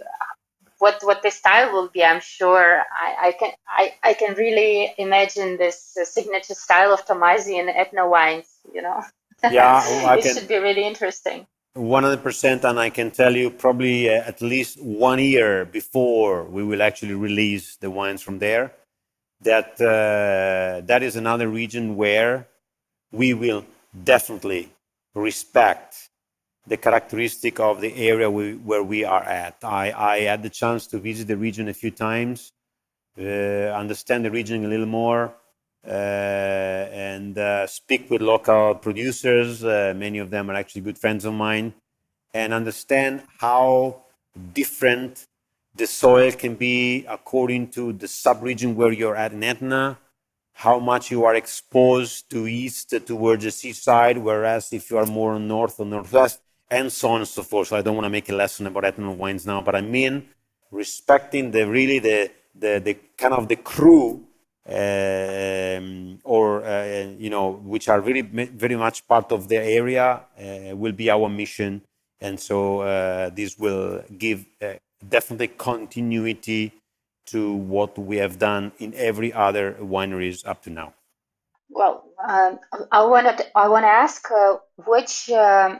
[0.79, 2.03] what what the style will be.
[2.03, 7.05] I'm sure I, I can I, I can really imagine this uh, signature style of
[7.05, 8.47] Tommasi and Etna wines.
[8.73, 9.03] You know,
[9.43, 9.83] yeah,
[10.17, 11.45] it can, should be really interesting.
[11.73, 16.43] One hundred percent, and I can tell you probably uh, at least one year before
[16.45, 18.73] we will actually release the wines from there.
[19.41, 22.47] That uh, that is another region where
[23.11, 23.65] we will
[24.03, 24.71] definitely
[25.13, 26.08] respect
[26.67, 29.57] the characteristic of the area we, where we are at.
[29.63, 32.51] I, I had the chance to visit the region a few times,
[33.17, 33.23] uh,
[33.83, 35.33] understand the region a little more,
[35.85, 39.63] uh, and uh, speak with local producers.
[39.63, 41.73] Uh, many of them are actually good friends of mine,
[42.33, 44.01] and understand how
[44.53, 45.25] different
[45.75, 49.97] the soil can be according to the subregion where you're at in Etna,
[50.53, 55.39] how much you are exposed to east towards the seaside, whereas if you are more
[55.39, 57.69] north or northwest, and so on and so forth.
[57.69, 60.29] So I don't want to make a lesson about Etna wines now, but I mean
[60.71, 64.25] respecting the really the the, the kind of the cru
[64.67, 70.75] um, or uh, you know which are really very much part of the area uh,
[70.75, 71.81] will be our mission,
[72.21, 74.73] and so uh, this will give uh,
[75.07, 76.73] definitely continuity
[77.25, 80.93] to what we have done in every other wineries up to now.
[81.69, 82.59] Well, um,
[82.91, 85.29] I want to I want to ask uh, which.
[85.31, 85.79] Um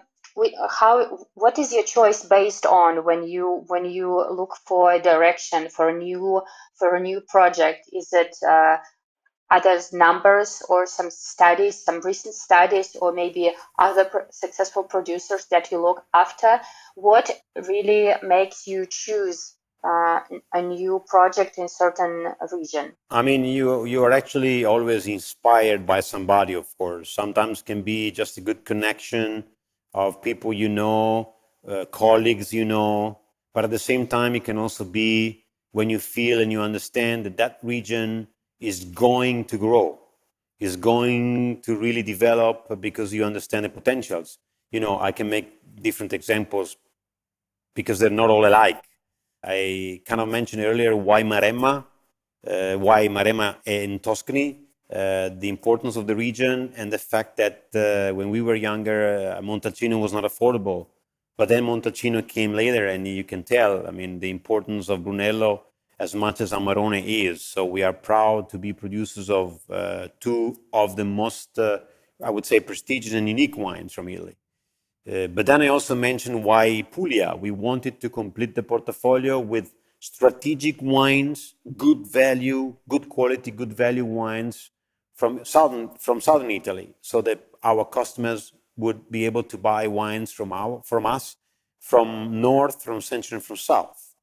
[0.69, 5.69] how what is your choice based on when you when you look for a direction
[5.69, 6.41] for a new
[6.77, 7.89] for a new project?
[7.91, 8.77] Is it uh,
[9.51, 15.71] are there numbers or some studies some recent studies or maybe other successful producers that
[15.71, 16.61] you look after?
[16.95, 17.31] What
[17.67, 20.19] really makes you choose uh,
[20.53, 22.93] a new project in certain region?
[23.09, 27.09] I mean you you are actually always inspired by somebody of course.
[27.09, 29.45] Sometimes can be just a good connection
[29.93, 31.33] of people you know,
[31.67, 33.19] uh, colleagues you know,
[33.53, 37.25] but at the same time, it can also be when you feel and you understand
[37.25, 38.27] that that region
[38.59, 39.99] is going to grow,
[40.59, 44.37] is going to really develop because you understand the potentials.
[44.71, 46.77] You know, I can make different examples
[47.75, 48.83] because they're not all alike.
[49.43, 51.85] I kind of mentioned earlier why Maremma,
[52.45, 54.59] uh, why Maremma in Tuscany,
[54.89, 59.41] the importance of the region and the fact that uh, when we were younger, uh,
[59.41, 60.87] Montalcino was not affordable.
[61.37, 65.63] But then Montalcino came later, and you can tell, I mean, the importance of Brunello
[65.97, 67.41] as much as Amarone is.
[67.41, 71.79] So we are proud to be producers of uh, two of the most, uh,
[72.23, 74.37] I would say, prestigious and unique wines from Italy.
[75.05, 77.35] but then I also mentioned why Puglia.
[77.35, 84.05] We wanted to complete the portfolio with strategic wines, good value, good quality, good value
[84.05, 84.71] wines
[85.19, 87.39] from southern from southern Italy, so that
[87.71, 88.41] our customers
[88.83, 91.25] would be able to buy wines from our from us
[91.79, 94.15] from north, from central, and from south.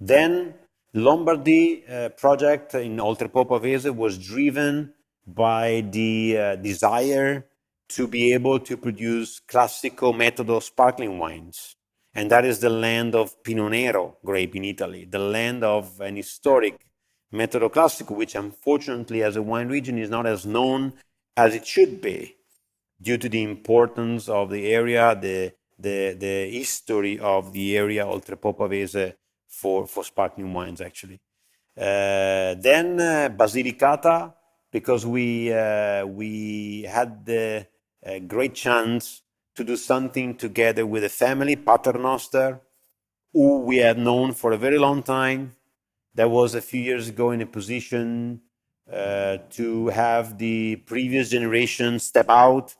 [0.00, 0.54] Then
[0.94, 4.92] Lombardy uh, project in Oltrepò Pavese was driven
[5.26, 7.46] by the uh, desire
[7.90, 11.76] to be able to produce classical metodo sparkling wines.
[12.14, 16.16] And that is the land of Pinot Nero grape in Italy, the land of an
[16.16, 16.86] historic
[17.32, 20.92] metodo classico, which unfortunately as a wine region is not as known
[21.36, 22.36] as it should be
[23.00, 28.56] due to the importance of the area, the, the, the history of the area Oltrepò
[28.56, 29.14] Pavese
[29.48, 31.20] for, for sparkling wines actually.
[31.76, 34.34] Uh, then uh, Basilicata,
[34.70, 37.66] because we, uh, we had the
[38.02, 39.22] a great chance
[39.54, 42.60] to do something together with a family, Paternoster,
[43.32, 45.52] who we had known for a very long time.
[46.14, 48.42] That was a few years ago in a position
[48.92, 52.74] uh, to have the previous generation step out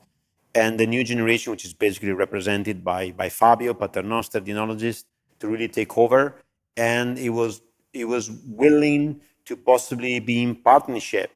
[0.54, 5.04] and the new generation, which is basically represented by, by Fabio Paternoster, the enologist,
[5.40, 6.36] to really take over.
[6.76, 7.62] And it was,
[7.92, 11.30] it was willing to possibly be in partnership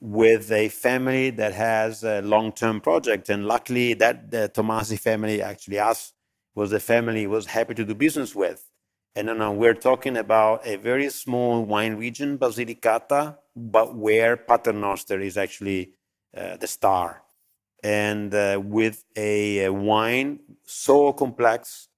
[0.00, 3.28] with a family that has a long-term project.
[3.28, 6.12] And luckily, that the Tommasi family, actually us,
[6.54, 8.69] was a family was happy to do business with.
[9.16, 15.36] And now we're talking about a very small wine region, Basilicata, but where Paternoster is
[15.36, 15.94] actually
[16.36, 17.22] uh, the star.
[17.82, 21.88] And uh, with a, a, wine so complex,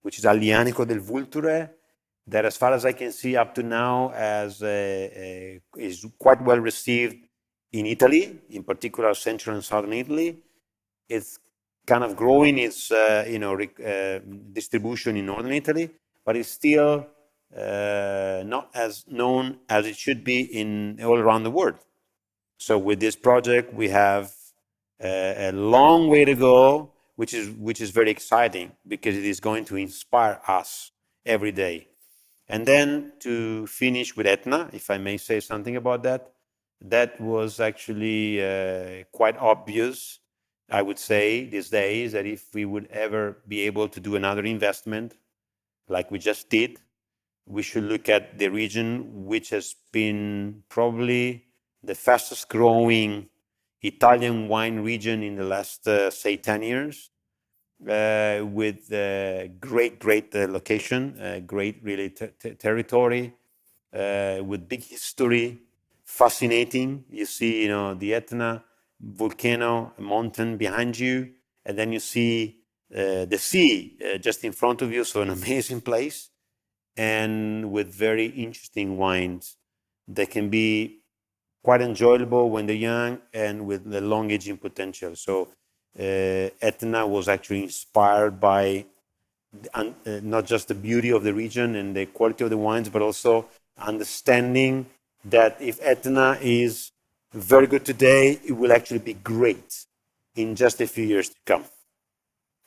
[0.00, 1.70] which is Aglianico del Vulture,
[2.26, 7.16] that as far as I can see up to now, as is quite well received
[7.72, 10.38] in Italy, in particular central and southern Italy.
[11.08, 11.38] It's
[11.86, 14.20] kind of growing its uh, you know uh,
[14.52, 15.90] distribution in northern Italy,
[16.24, 17.06] but it's still
[17.56, 21.78] uh, not as known as it should be in all around the world.
[22.58, 24.32] So with this project, we have
[25.02, 29.40] a, a long way to go, which is which is very exciting because it is
[29.40, 30.92] going to inspire us
[31.26, 31.88] every day.
[32.48, 36.32] And then to finish with Etna, if I may say something about that,
[36.80, 40.18] that was actually uh, quite obvious,
[40.70, 44.44] I would say, these days, that if we would ever be able to do another
[44.44, 45.14] investment
[45.92, 46.78] like we just did,
[47.46, 51.44] we should look at the region which has been probably
[51.82, 53.28] the fastest growing
[53.82, 57.10] Italian wine region in the last, uh, say, 10 years.
[57.88, 63.34] Uh, with uh, great, great uh, location, uh, great really territory,
[63.92, 65.58] uh, with big history,
[66.04, 67.04] fascinating.
[67.10, 68.64] You see, you know, the Etna
[69.00, 71.32] volcano, mountain behind you,
[71.66, 72.61] and then you see
[72.92, 75.04] the sea uh, just in front of you.
[75.04, 76.30] So an amazing place,
[76.96, 79.56] and with very interesting wines
[80.08, 80.98] that can be
[81.62, 85.14] quite enjoyable when they're young and with the long aging potential.
[85.16, 85.48] So
[85.98, 88.86] uh, Etna was actually inspired by
[89.74, 93.02] uh, not just the beauty of the region and the quality of the wines, but
[93.02, 93.46] also
[93.78, 94.86] understanding
[95.24, 96.90] that if Etna is
[97.32, 99.84] very good today, it will actually be great
[100.34, 101.64] in just a few years to come.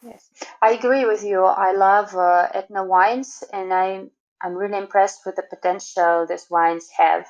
[0.06, 0.30] Yes,
[0.62, 1.44] I agree with you.
[1.44, 6.88] I love uh, Etna wines, and I'm I'm really impressed with the potential these wines
[6.98, 7.26] have.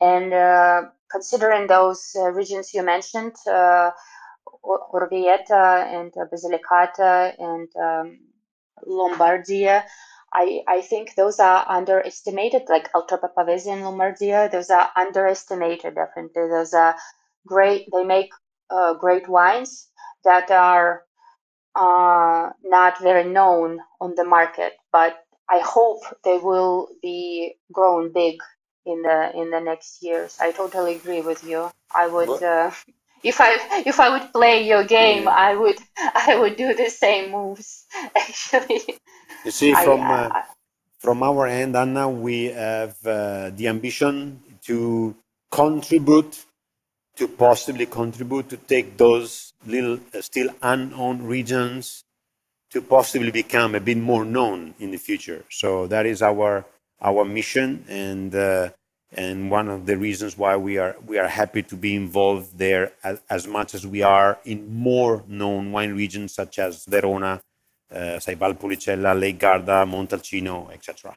[0.00, 3.90] And uh, considering those uh, regions you mentioned, uh,
[4.64, 5.64] Orvieto
[5.96, 8.18] and Basilicata and um,
[8.86, 9.84] Lombardia,
[10.32, 14.50] I, I think those are underestimated, like Oltrepò Pavese and Lombardia.
[14.50, 16.48] Those are underestimated, definitely.
[16.48, 16.96] Those are
[17.46, 17.88] great.
[17.92, 18.30] They make
[18.70, 19.88] uh, great wines
[20.24, 21.04] that are
[21.74, 25.16] uh, not very known on the market, but
[25.48, 28.36] I hope they will be grown big
[28.86, 30.36] in the in the next years.
[30.40, 31.70] I totally agree with you.
[31.94, 32.42] I would.
[32.42, 32.70] Uh,
[33.22, 35.30] if I if I would play your game, yeah.
[35.30, 37.86] I would I would do the same moves.
[38.16, 38.98] Actually,
[39.44, 40.42] you see, from I, uh,
[40.98, 45.14] from our end, Anna, we have uh, the ambition to
[45.50, 46.44] contribute,
[47.16, 52.04] to possibly contribute to take those little uh, still unknown regions
[52.70, 55.44] to possibly become a bit more known in the future.
[55.50, 56.64] So that is our
[57.00, 58.70] our mission, and uh,
[59.12, 62.92] and one of the reasons why we are we are happy to be involved there
[63.02, 67.40] as, as much as we are in more known wine regions such as Verona
[67.94, 71.16] uh, say Valpolicella, Lake Garda, Montalcino, etc.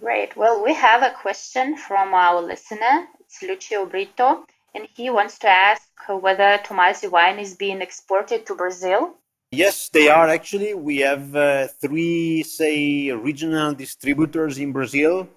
[0.00, 0.36] Great.
[0.36, 3.06] Well, we have a question from our listener.
[3.20, 4.44] It's Lucio Brito,
[4.74, 9.16] and he wants to ask whether Tommasi wine is being exported to Brazil.
[9.50, 10.74] Yes, they are actually.
[10.74, 15.28] We have uh, three, say, regional distributors in Brazil.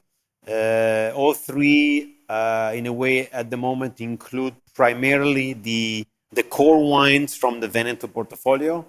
[0.48, 6.88] Uh, all three, uh, in a way, at the moment, include primarily the the core
[6.90, 8.86] wines from the Veneto portfolio.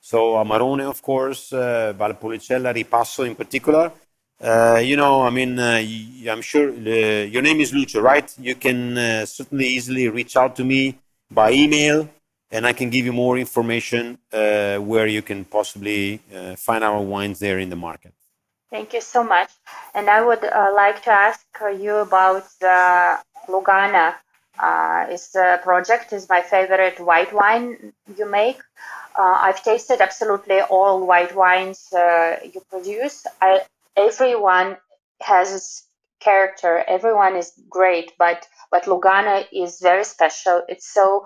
[0.00, 3.92] So Amarone, of course, uh, Valpolicella, Ripasso in particular.
[4.40, 5.82] Uh, you know, I mean, uh,
[6.28, 8.32] I'm sure uh, your name is Lucio, right?
[8.38, 10.98] You can uh, certainly easily reach out to me
[11.30, 12.08] by email,
[12.50, 16.20] and I can give you more information uh, where you can possibly
[16.56, 18.12] find our wines there in the market.
[18.70, 19.50] Thank you so much.
[19.94, 21.46] And I would like to ask
[21.80, 22.44] you about
[23.48, 24.16] Lugana.
[25.10, 28.58] Is the project is my favorite white wine you make.
[29.16, 33.26] I've tasted absolutely all white wines you produce.
[33.40, 33.62] I,
[33.96, 34.76] everyone
[35.22, 35.88] has its
[36.20, 36.82] character.
[36.86, 40.62] Everyone is great, but but Lugana is very special.
[40.68, 41.24] It's so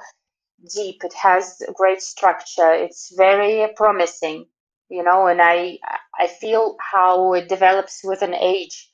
[0.75, 1.05] deep.
[1.05, 2.73] It has great structure.
[2.73, 4.47] It's very promising,
[4.89, 5.79] you know, and I
[6.19, 8.91] I feel how it develops with an age.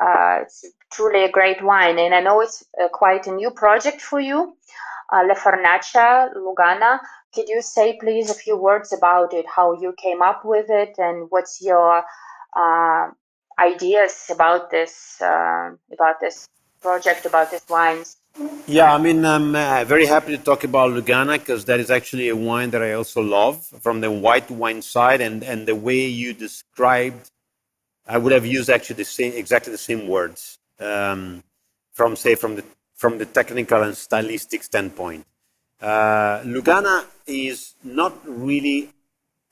[0.00, 4.00] Uh, it's truly a great wine, and I know it's uh, quite a new project
[4.00, 4.56] for you,
[5.12, 6.98] uh, Le Fornaci Lugana.
[7.34, 10.94] Could you say, please, a few words about it, how you came up with it,
[10.98, 12.04] and what's your
[12.56, 13.10] uh,
[13.58, 16.48] ideas about this uh, about this
[16.80, 18.16] project, about these wines?
[18.66, 22.28] Yeah, I mean, I'm uh, very happy to talk about Lugana because that is actually
[22.28, 26.06] a wine that I also love from the white wine side, and and the way
[26.06, 27.30] you described,
[28.06, 31.42] I would have used actually the same exactly the same words um,
[31.92, 35.26] from say from the from the technical and stylistic standpoint.
[35.80, 38.90] Uh, Lugana is not really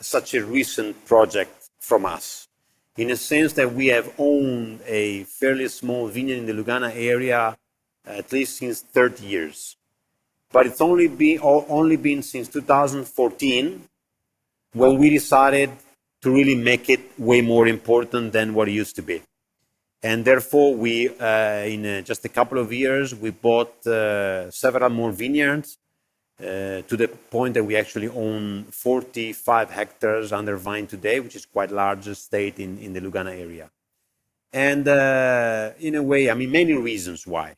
[0.01, 2.47] such a recent project from us,
[3.01, 7.57] in a sense that we have owned a fairly small vineyard in the Lugana area
[8.05, 9.77] at least since 30 years.
[10.53, 13.89] But it's only been, only been since 2014
[14.75, 15.71] when we decided
[16.21, 19.23] to really make it way more important than what it used to be.
[20.03, 24.91] And therefore, we, uh, in uh, just a couple of years, we bought uh, several
[24.91, 25.79] more vineyards
[26.41, 31.45] uh, to the point that we actually own 45 hectares under vine today, which is
[31.47, 33.71] quite large estate in, in the Lugana area.
[34.53, 37.57] And uh, in a way, I mean, many reasons why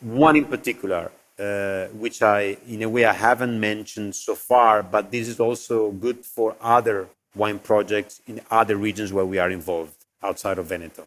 [0.00, 5.10] one in particular, uh, which I, in a way, I haven't mentioned so far, but
[5.10, 10.04] this is also good for other wine projects in other regions where we are involved
[10.22, 11.06] outside of Veneto.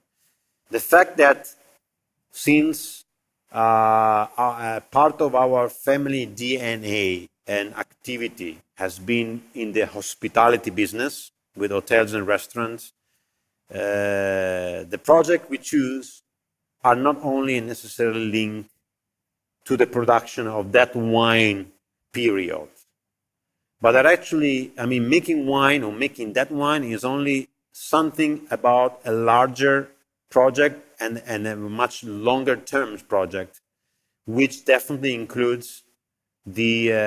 [0.70, 1.54] The fact that
[2.32, 3.06] since
[3.52, 12.14] part of our family DNA and activity has been in the hospitality business with hotels
[12.14, 12.94] and restaurants,
[13.70, 16.24] uh, the project we choose
[16.84, 18.70] are not only necessarily linked
[19.66, 21.72] to the production of that wine
[22.12, 22.68] period.
[23.80, 29.00] But that actually, I mean, making wine or making that wine is only something about
[29.06, 29.90] a larger
[30.32, 33.62] project and, and a much longer term project,
[34.26, 35.84] which definitely includes
[36.46, 36.98] the, uh,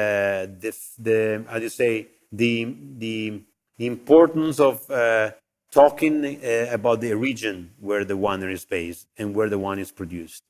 [0.63, 3.43] the, the how do you say, the, the
[3.79, 5.33] importance of uh,
[5.73, 9.91] talking uh, about the region where the winery is based and where the wine is
[9.91, 10.43] produced.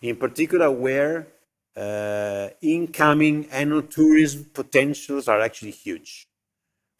[0.00, 1.26] In particular, where
[1.76, 6.26] uh, incoming annual tourism potentials are actually huge,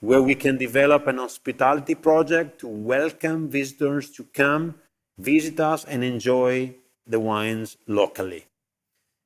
[0.01, 4.75] where we can develop an hospitality project to welcome visitors to come
[5.19, 6.75] visit us and enjoy
[7.07, 8.47] the wines locally.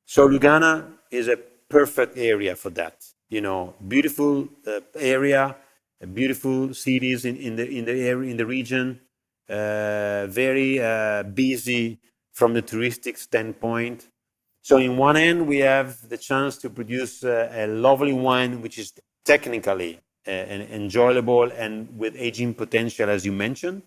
[0.05, 1.37] So Lugana is a
[1.69, 3.05] perfect area for that.
[3.29, 5.55] You know, beautiful uh, area,
[6.13, 9.01] beautiful cities in, in the in the area in the region,
[9.49, 11.99] uh, very uh, busy
[12.33, 14.07] from the touristic standpoint.
[14.61, 18.77] So in one end, we have the chance to produce uh, a lovely wine, which
[18.77, 23.83] is technically uh, enjoyable and with aging potential, as you mentioned.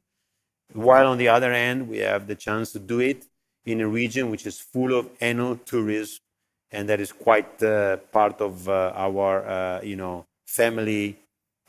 [0.72, 3.24] While on the other end, we have the chance to do it
[3.64, 6.18] in a region which is full of annual tourism,
[6.70, 11.18] and that is quite uh, part of uh, our, uh, you know, family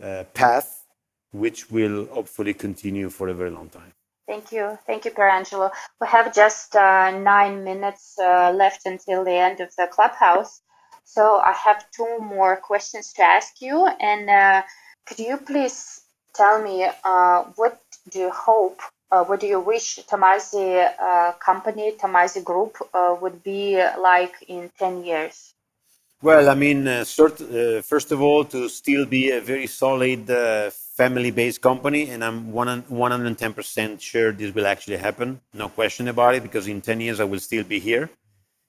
[0.04, 0.86] uh, path,
[1.32, 3.94] which will hopefully continue for a very long time.
[4.28, 4.78] Thank you.
[4.86, 5.72] Thank you, Pierangelo.
[6.00, 10.62] We have just uh, nine minutes uh, left until the end of the clubhouse.
[11.04, 13.88] So I have two more questions to ask you.
[14.00, 14.64] And
[15.08, 16.02] could you please
[16.36, 16.88] tell me
[17.56, 18.80] what do you hope,
[19.12, 22.78] uh, what do you wish Tommasi uh, company, Tommasi Group
[23.22, 25.54] would be like in 10 years?
[26.22, 30.30] Well, I mean, uh, sort, uh, first of all, to still be a very solid
[30.30, 35.40] uh, family-based company, and I'm 110% sure this will actually happen.
[35.54, 38.10] No question about it, because in 10 years I will still be here,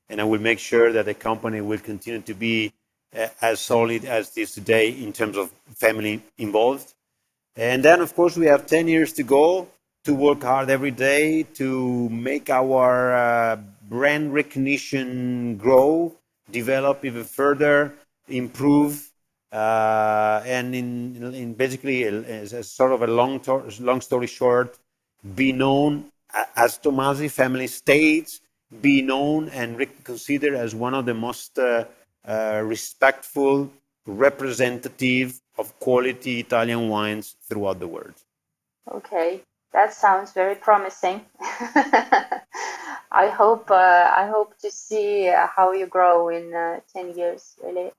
[0.08, 2.72] and I will make sure that the company will continue to be
[3.18, 6.94] uh, as solid as it is today in terms of family involved.
[7.56, 9.68] And then, of course, we have 10 years to go
[10.04, 13.56] to work hard every day to make our uh,
[13.88, 16.16] brand recognition grow
[16.50, 17.94] develop even further,
[18.28, 19.10] improve,
[19.52, 23.40] uh, and in, in basically as a sort of a long,
[23.80, 24.78] long story short,
[25.34, 26.04] be known
[26.56, 28.40] as Tommasi family states,
[28.80, 31.84] be known and considered as one of the most uh,
[32.26, 33.70] uh, respectful
[34.06, 38.14] representative of quality Italian wines throughout the world.
[38.90, 39.42] Okay,
[39.72, 41.20] that sounds very promising.
[43.24, 47.54] I hope uh, I hope to see uh, how you grow in uh, ten years.
[47.62, 47.90] Really,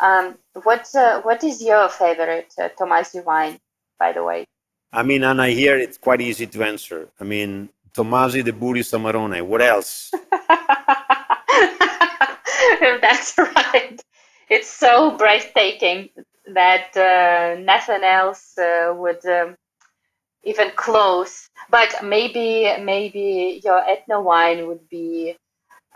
[0.00, 3.58] um, what uh, what is your favorite uh, Tommasi wine,
[3.98, 4.44] by the way?
[4.92, 7.08] I mean, and I hear it's quite easy to answer.
[7.20, 9.42] I mean, Tommasi de Buris Amarone.
[9.42, 10.10] What else?
[13.00, 14.02] That's right.
[14.48, 16.10] It's so breathtaking
[16.54, 19.56] that uh, nothing else uh, would um,
[20.44, 21.48] even close.
[21.70, 25.36] But maybe maybe your Etna wine would be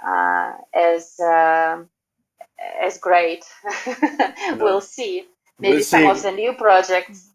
[0.05, 1.85] uh, as uh,
[2.83, 3.45] as great.
[4.59, 5.25] we'll see.
[5.59, 6.09] Maybe We'll some see.
[6.09, 7.31] of the new projects.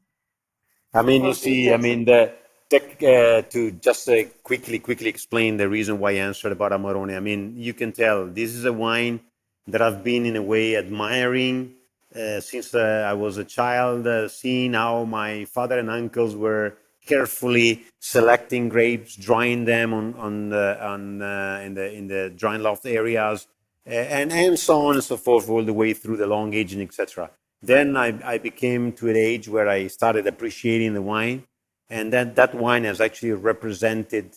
[0.94, 2.34] I mean, you see, I mean, the
[2.70, 7.16] tech, uh, to just uh, quickly, quickly explain the reason why I answered about Amarone.
[7.16, 9.20] I mean, you can tell this is a wine
[9.68, 11.74] that I've been in a way admiring
[12.16, 16.78] uh, since uh, I was a child, uh, seeing how my father and uncles were
[17.06, 22.62] carefully selecting grapes, drying them on on the on uh, in the in the drying
[22.64, 23.48] loft areas,
[23.86, 26.82] uh, and and so on and so forth, all the way through the long aging,
[26.82, 27.30] etc.
[27.62, 31.44] Then I, I became to an age where I started appreciating the wine,
[31.90, 34.36] and then that wine has actually represented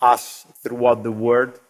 [0.00, 1.60] us throughout the world,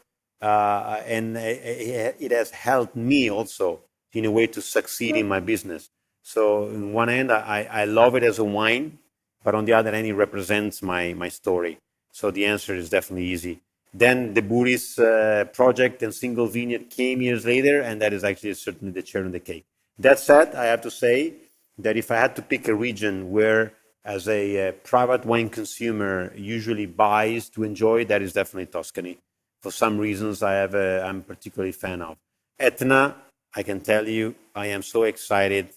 [0.41, 3.83] and it it has helped me also
[4.17, 5.91] in a way to succeed in my business.
[6.23, 8.99] So, on one end, I, I love it as a wine,
[9.45, 11.79] but on the other end, it represents my, my story.
[12.13, 13.61] So, the answer is definitely easy.
[13.95, 18.55] Then the Buris uh, project and single vineyard came years later, and that is actually
[18.55, 19.65] certainly the cherry on the cake.
[19.99, 21.35] That said, I have to say
[21.79, 23.73] that if I had to pick a region where,
[24.05, 29.19] as a uh, private wine consumer, usually buys to enjoy, that is definitely Tuscany.
[29.63, 32.19] For some reasons, I have a, I'm particularly fan of
[32.59, 33.17] Etna.
[33.55, 35.71] I can tell you, I am so excited.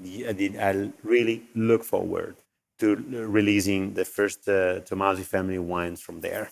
[0.00, 2.36] I really look forward
[2.78, 6.50] to releasing the first uh, Tommasi family wines from there.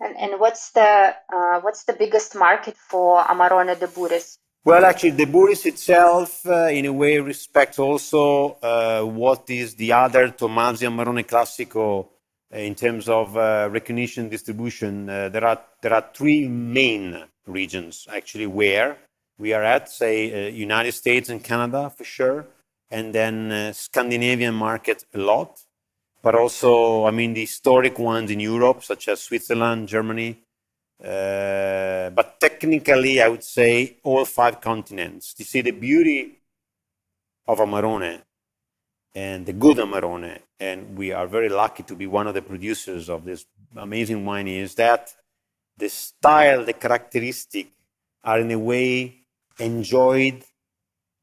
[0.00, 4.38] And, and what's the uh, what's the biggest market for Amarone de Buris?
[4.64, 9.92] Well, actually, the Buris itself, uh, in a way, respects also uh, what is the
[9.92, 12.08] other Tommasi Amarone Classico
[12.54, 15.08] uh, in terms of uh, recognition distribution.
[15.08, 18.96] Uh, there are there are three main regions actually where
[19.38, 22.46] we are at, say, uh, United States and Canada for sure,
[22.90, 25.60] and then uh, Scandinavian market a lot,
[26.22, 30.38] but also, I mean, the historic ones in Europe, such as Switzerland, Germany,
[31.02, 35.34] uh, but technically, I would say all five continents.
[35.36, 36.38] You see, the beauty
[37.46, 38.22] of Amarone
[39.14, 43.10] and the good Amarone, and we are very lucky to be one of the producers
[43.10, 43.44] of this
[43.76, 45.12] amazing wine, is that
[45.76, 47.66] the style, the characteristic
[48.22, 49.23] are in a way
[49.60, 50.44] enjoyed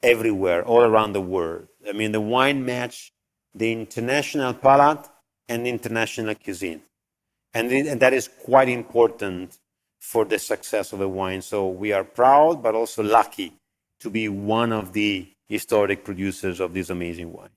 [0.03, 1.67] everywhere, all around the world.
[1.87, 3.13] I mean, the wine match
[3.55, 5.07] the international palate
[5.49, 6.81] and international cuisine
[7.53, 9.59] and, it- and that is quite important
[9.99, 11.41] for the success of the wine.
[11.41, 13.53] So we are proud, but also lucky
[14.01, 17.49] to be one of the historic producers of this amazing wine.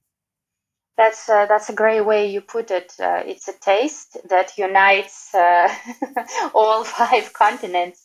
[0.99, 2.95] That's uh, that's a great way you put it.
[3.01, 5.75] Uh, it's a taste that unites uh,
[6.55, 8.04] all five continents.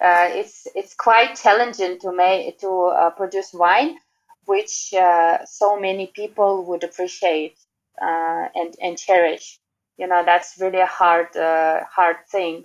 [0.00, 3.96] Uh, it's it's quite challenging to make to uh, produce wine,
[4.44, 7.56] which uh, so many people would appreciate
[7.98, 9.58] and and cherish.
[9.96, 12.64] You know, that's really a hard hard thing.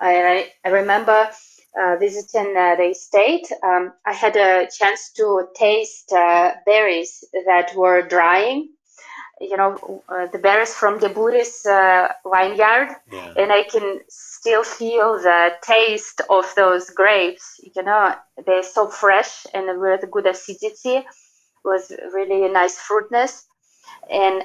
[0.00, 1.30] And I, I remember
[1.80, 3.46] uh, visiting uh, the estate.
[3.62, 8.70] Um, I had a chance to taste uh, berries that were drying
[9.40, 13.34] you know, uh, the berries from the Buris uh, vineyard, Yeah.
[13.36, 17.60] and I can still feel the taste of those grapes.
[17.62, 18.14] You know,
[18.46, 21.06] they're so fresh and with good acidity,
[21.64, 23.46] with really a nice fruitness,
[24.10, 24.44] and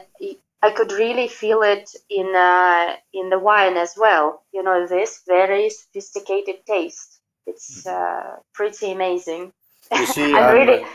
[0.61, 4.43] I could really feel it in uh, in the wine as well.
[4.53, 7.19] You know, this very sophisticated taste.
[7.45, 9.51] It's uh, pretty amazing.
[9.91, 10.85] You see, I'm really,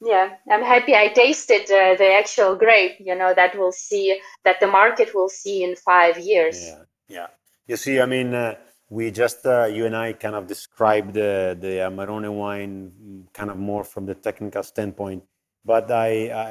[0.00, 2.96] yeah, I'm happy I tasted uh, the actual grape.
[3.00, 6.58] You know that we'll see that the market will see in five years.
[6.68, 7.26] Yeah, yeah.
[7.66, 8.56] You see, I mean, uh,
[8.88, 13.50] we just uh, you and I kind of described the the Amarone wine mm, kind
[13.50, 15.24] of more from the technical standpoint.
[15.64, 16.44] But I, I,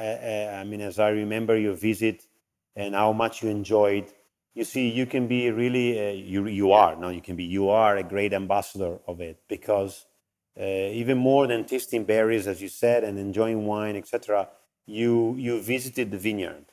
[0.54, 2.22] I- I mean, as I remember your visit
[2.76, 4.06] and how much you enjoyed,
[4.54, 7.68] you see, you can be really uh, you you are no, you can be you
[7.70, 10.06] are a great ambassador of it because
[10.58, 14.48] uh, even more than tasting berries, as you said, and enjoying wine, etc.
[14.86, 16.66] You you visited the vineyard.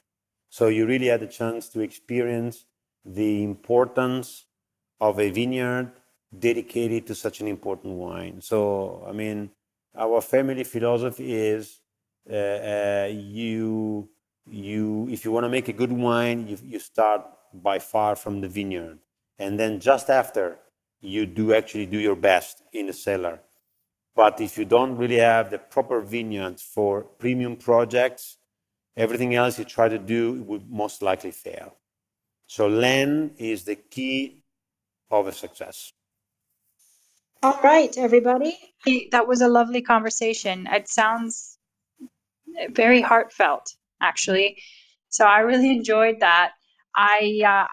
[0.49, 2.65] So you really had a chance to experience
[3.05, 4.45] the importance
[4.99, 5.91] of a vineyard
[6.37, 8.41] dedicated to such an important wine.
[8.41, 9.51] So, I mean,
[9.95, 11.79] our family philosophy is
[12.29, 14.09] uh, uh, you
[14.49, 18.41] you if you want to make a good wine, you, you start by far from
[18.41, 18.99] the vineyard,
[19.39, 20.59] and then just after
[20.99, 23.39] you do actually do your best in the cellar.
[24.17, 28.37] But if you don't really have the proper vineyards for premium projects,
[28.97, 31.75] everything else you try to do would most likely fail.
[32.47, 34.41] So land is the key
[35.11, 35.93] of a success.
[37.43, 38.57] All right, everybody.
[39.11, 40.65] That was a lovely conversation.
[40.65, 41.59] It sounds
[42.71, 43.67] very heartfelt,
[44.01, 44.57] actually.
[45.09, 46.53] So I really enjoyed that.
[46.95, 47.67] I uh,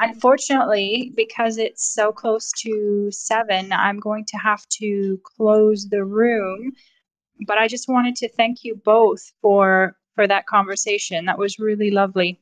[0.00, 6.72] unfortunately, because it's so close to seven, I'm going to have to close the room.
[7.46, 11.24] But I just wanted to thank you both for for that conversation.
[11.26, 12.40] That was really lovely.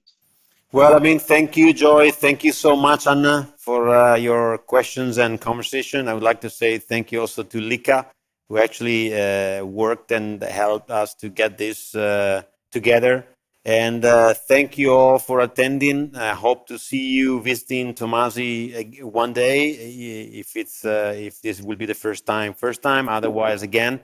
[0.72, 2.12] Well, I mean, thank you, Joy.
[2.12, 6.06] Thank you so much, Anna, for uh, your questions and conversation.
[6.06, 8.06] I would like to say thank you also to Lika,
[8.48, 13.26] who actually uh, worked and helped us to get this uh, together.
[13.64, 16.16] And uh, thank you all for attending.
[16.16, 21.60] I hope to see you visiting Tommasi uh, one day, if it's uh, if this
[21.60, 22.54] will be the first time.
[22.54, 24.00] First time, otherwise again,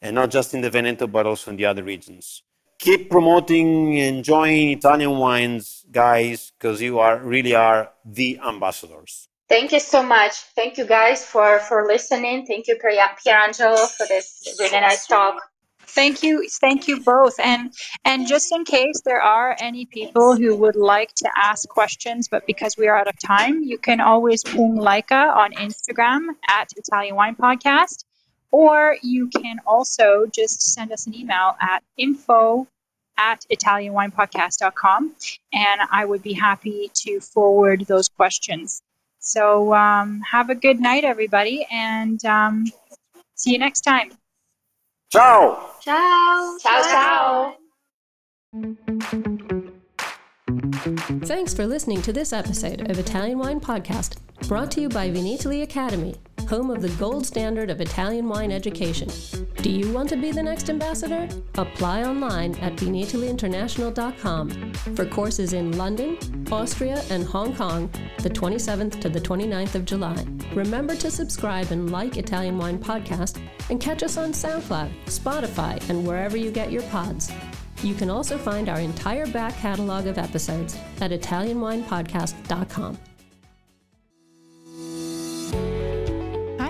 [0.00, 2.42] and not just in the Veneto, but also in the other regions
[2.80, 9.28] keep promoting, and enjoying Italian wines, guys, because you are really are the ambassadors.
[9.48, 10.32] Thank you so much.
[10.56, 12.46] Thank you guys for for listening.
[12.46, 15.42] Thank you, Pierangelo, for this really nice talk.
[15.94, 17.38] Thank you, thank you both.
[17.40, 17.72] And
[18.04, 22.46] and just in case there are any people who would like to ask questions, but
[22.46, 27.16] because we are out of time, you can always ping Leica on Instagram at Italian
[27.16, 28.04] Wine Podcast
[28.50, 32.66] or you can also just send us an email at info
[33.18, 35.14] at italianwinepodcast.com
[35.52, 38.82] and I would be happy to forward those questions.
[39.18, 42.64] So um, have a good night, everybody, and um,
[43.34, 44.12] see you next time.
[45.10, 45.70] Ciao.
[45.80, 46.56] Ciao.
[46.60, 47.54] Ciao, ciao.
[51.24, 55.62] Thanks for listening to this episode of Italian Wine Podcast, brought to you by Vinitaly
[55.62, 56.14] Academy
[56.50, 59.08] home of the gold standard of Italian wine education.
[59.58, 61.28] Do you want to be the next ambassador?
[61.54, 66.18] Apply online at vinitalyinternational.com for courses in London,
[66.50, 67.88] Austria, and Hong Kong
[68.18, 70.26] the 27th to the 29th of July.
[70.52, 73.40] Remember to subscribe and like Italian Wine Podcast
[73.70, 77.30] and catch us on SoundCloud, Spotify, and wherever you get your pods.
[77.84, 82.98] You can also find our entire back catalog of episodes at ItalianWinePodcast.com.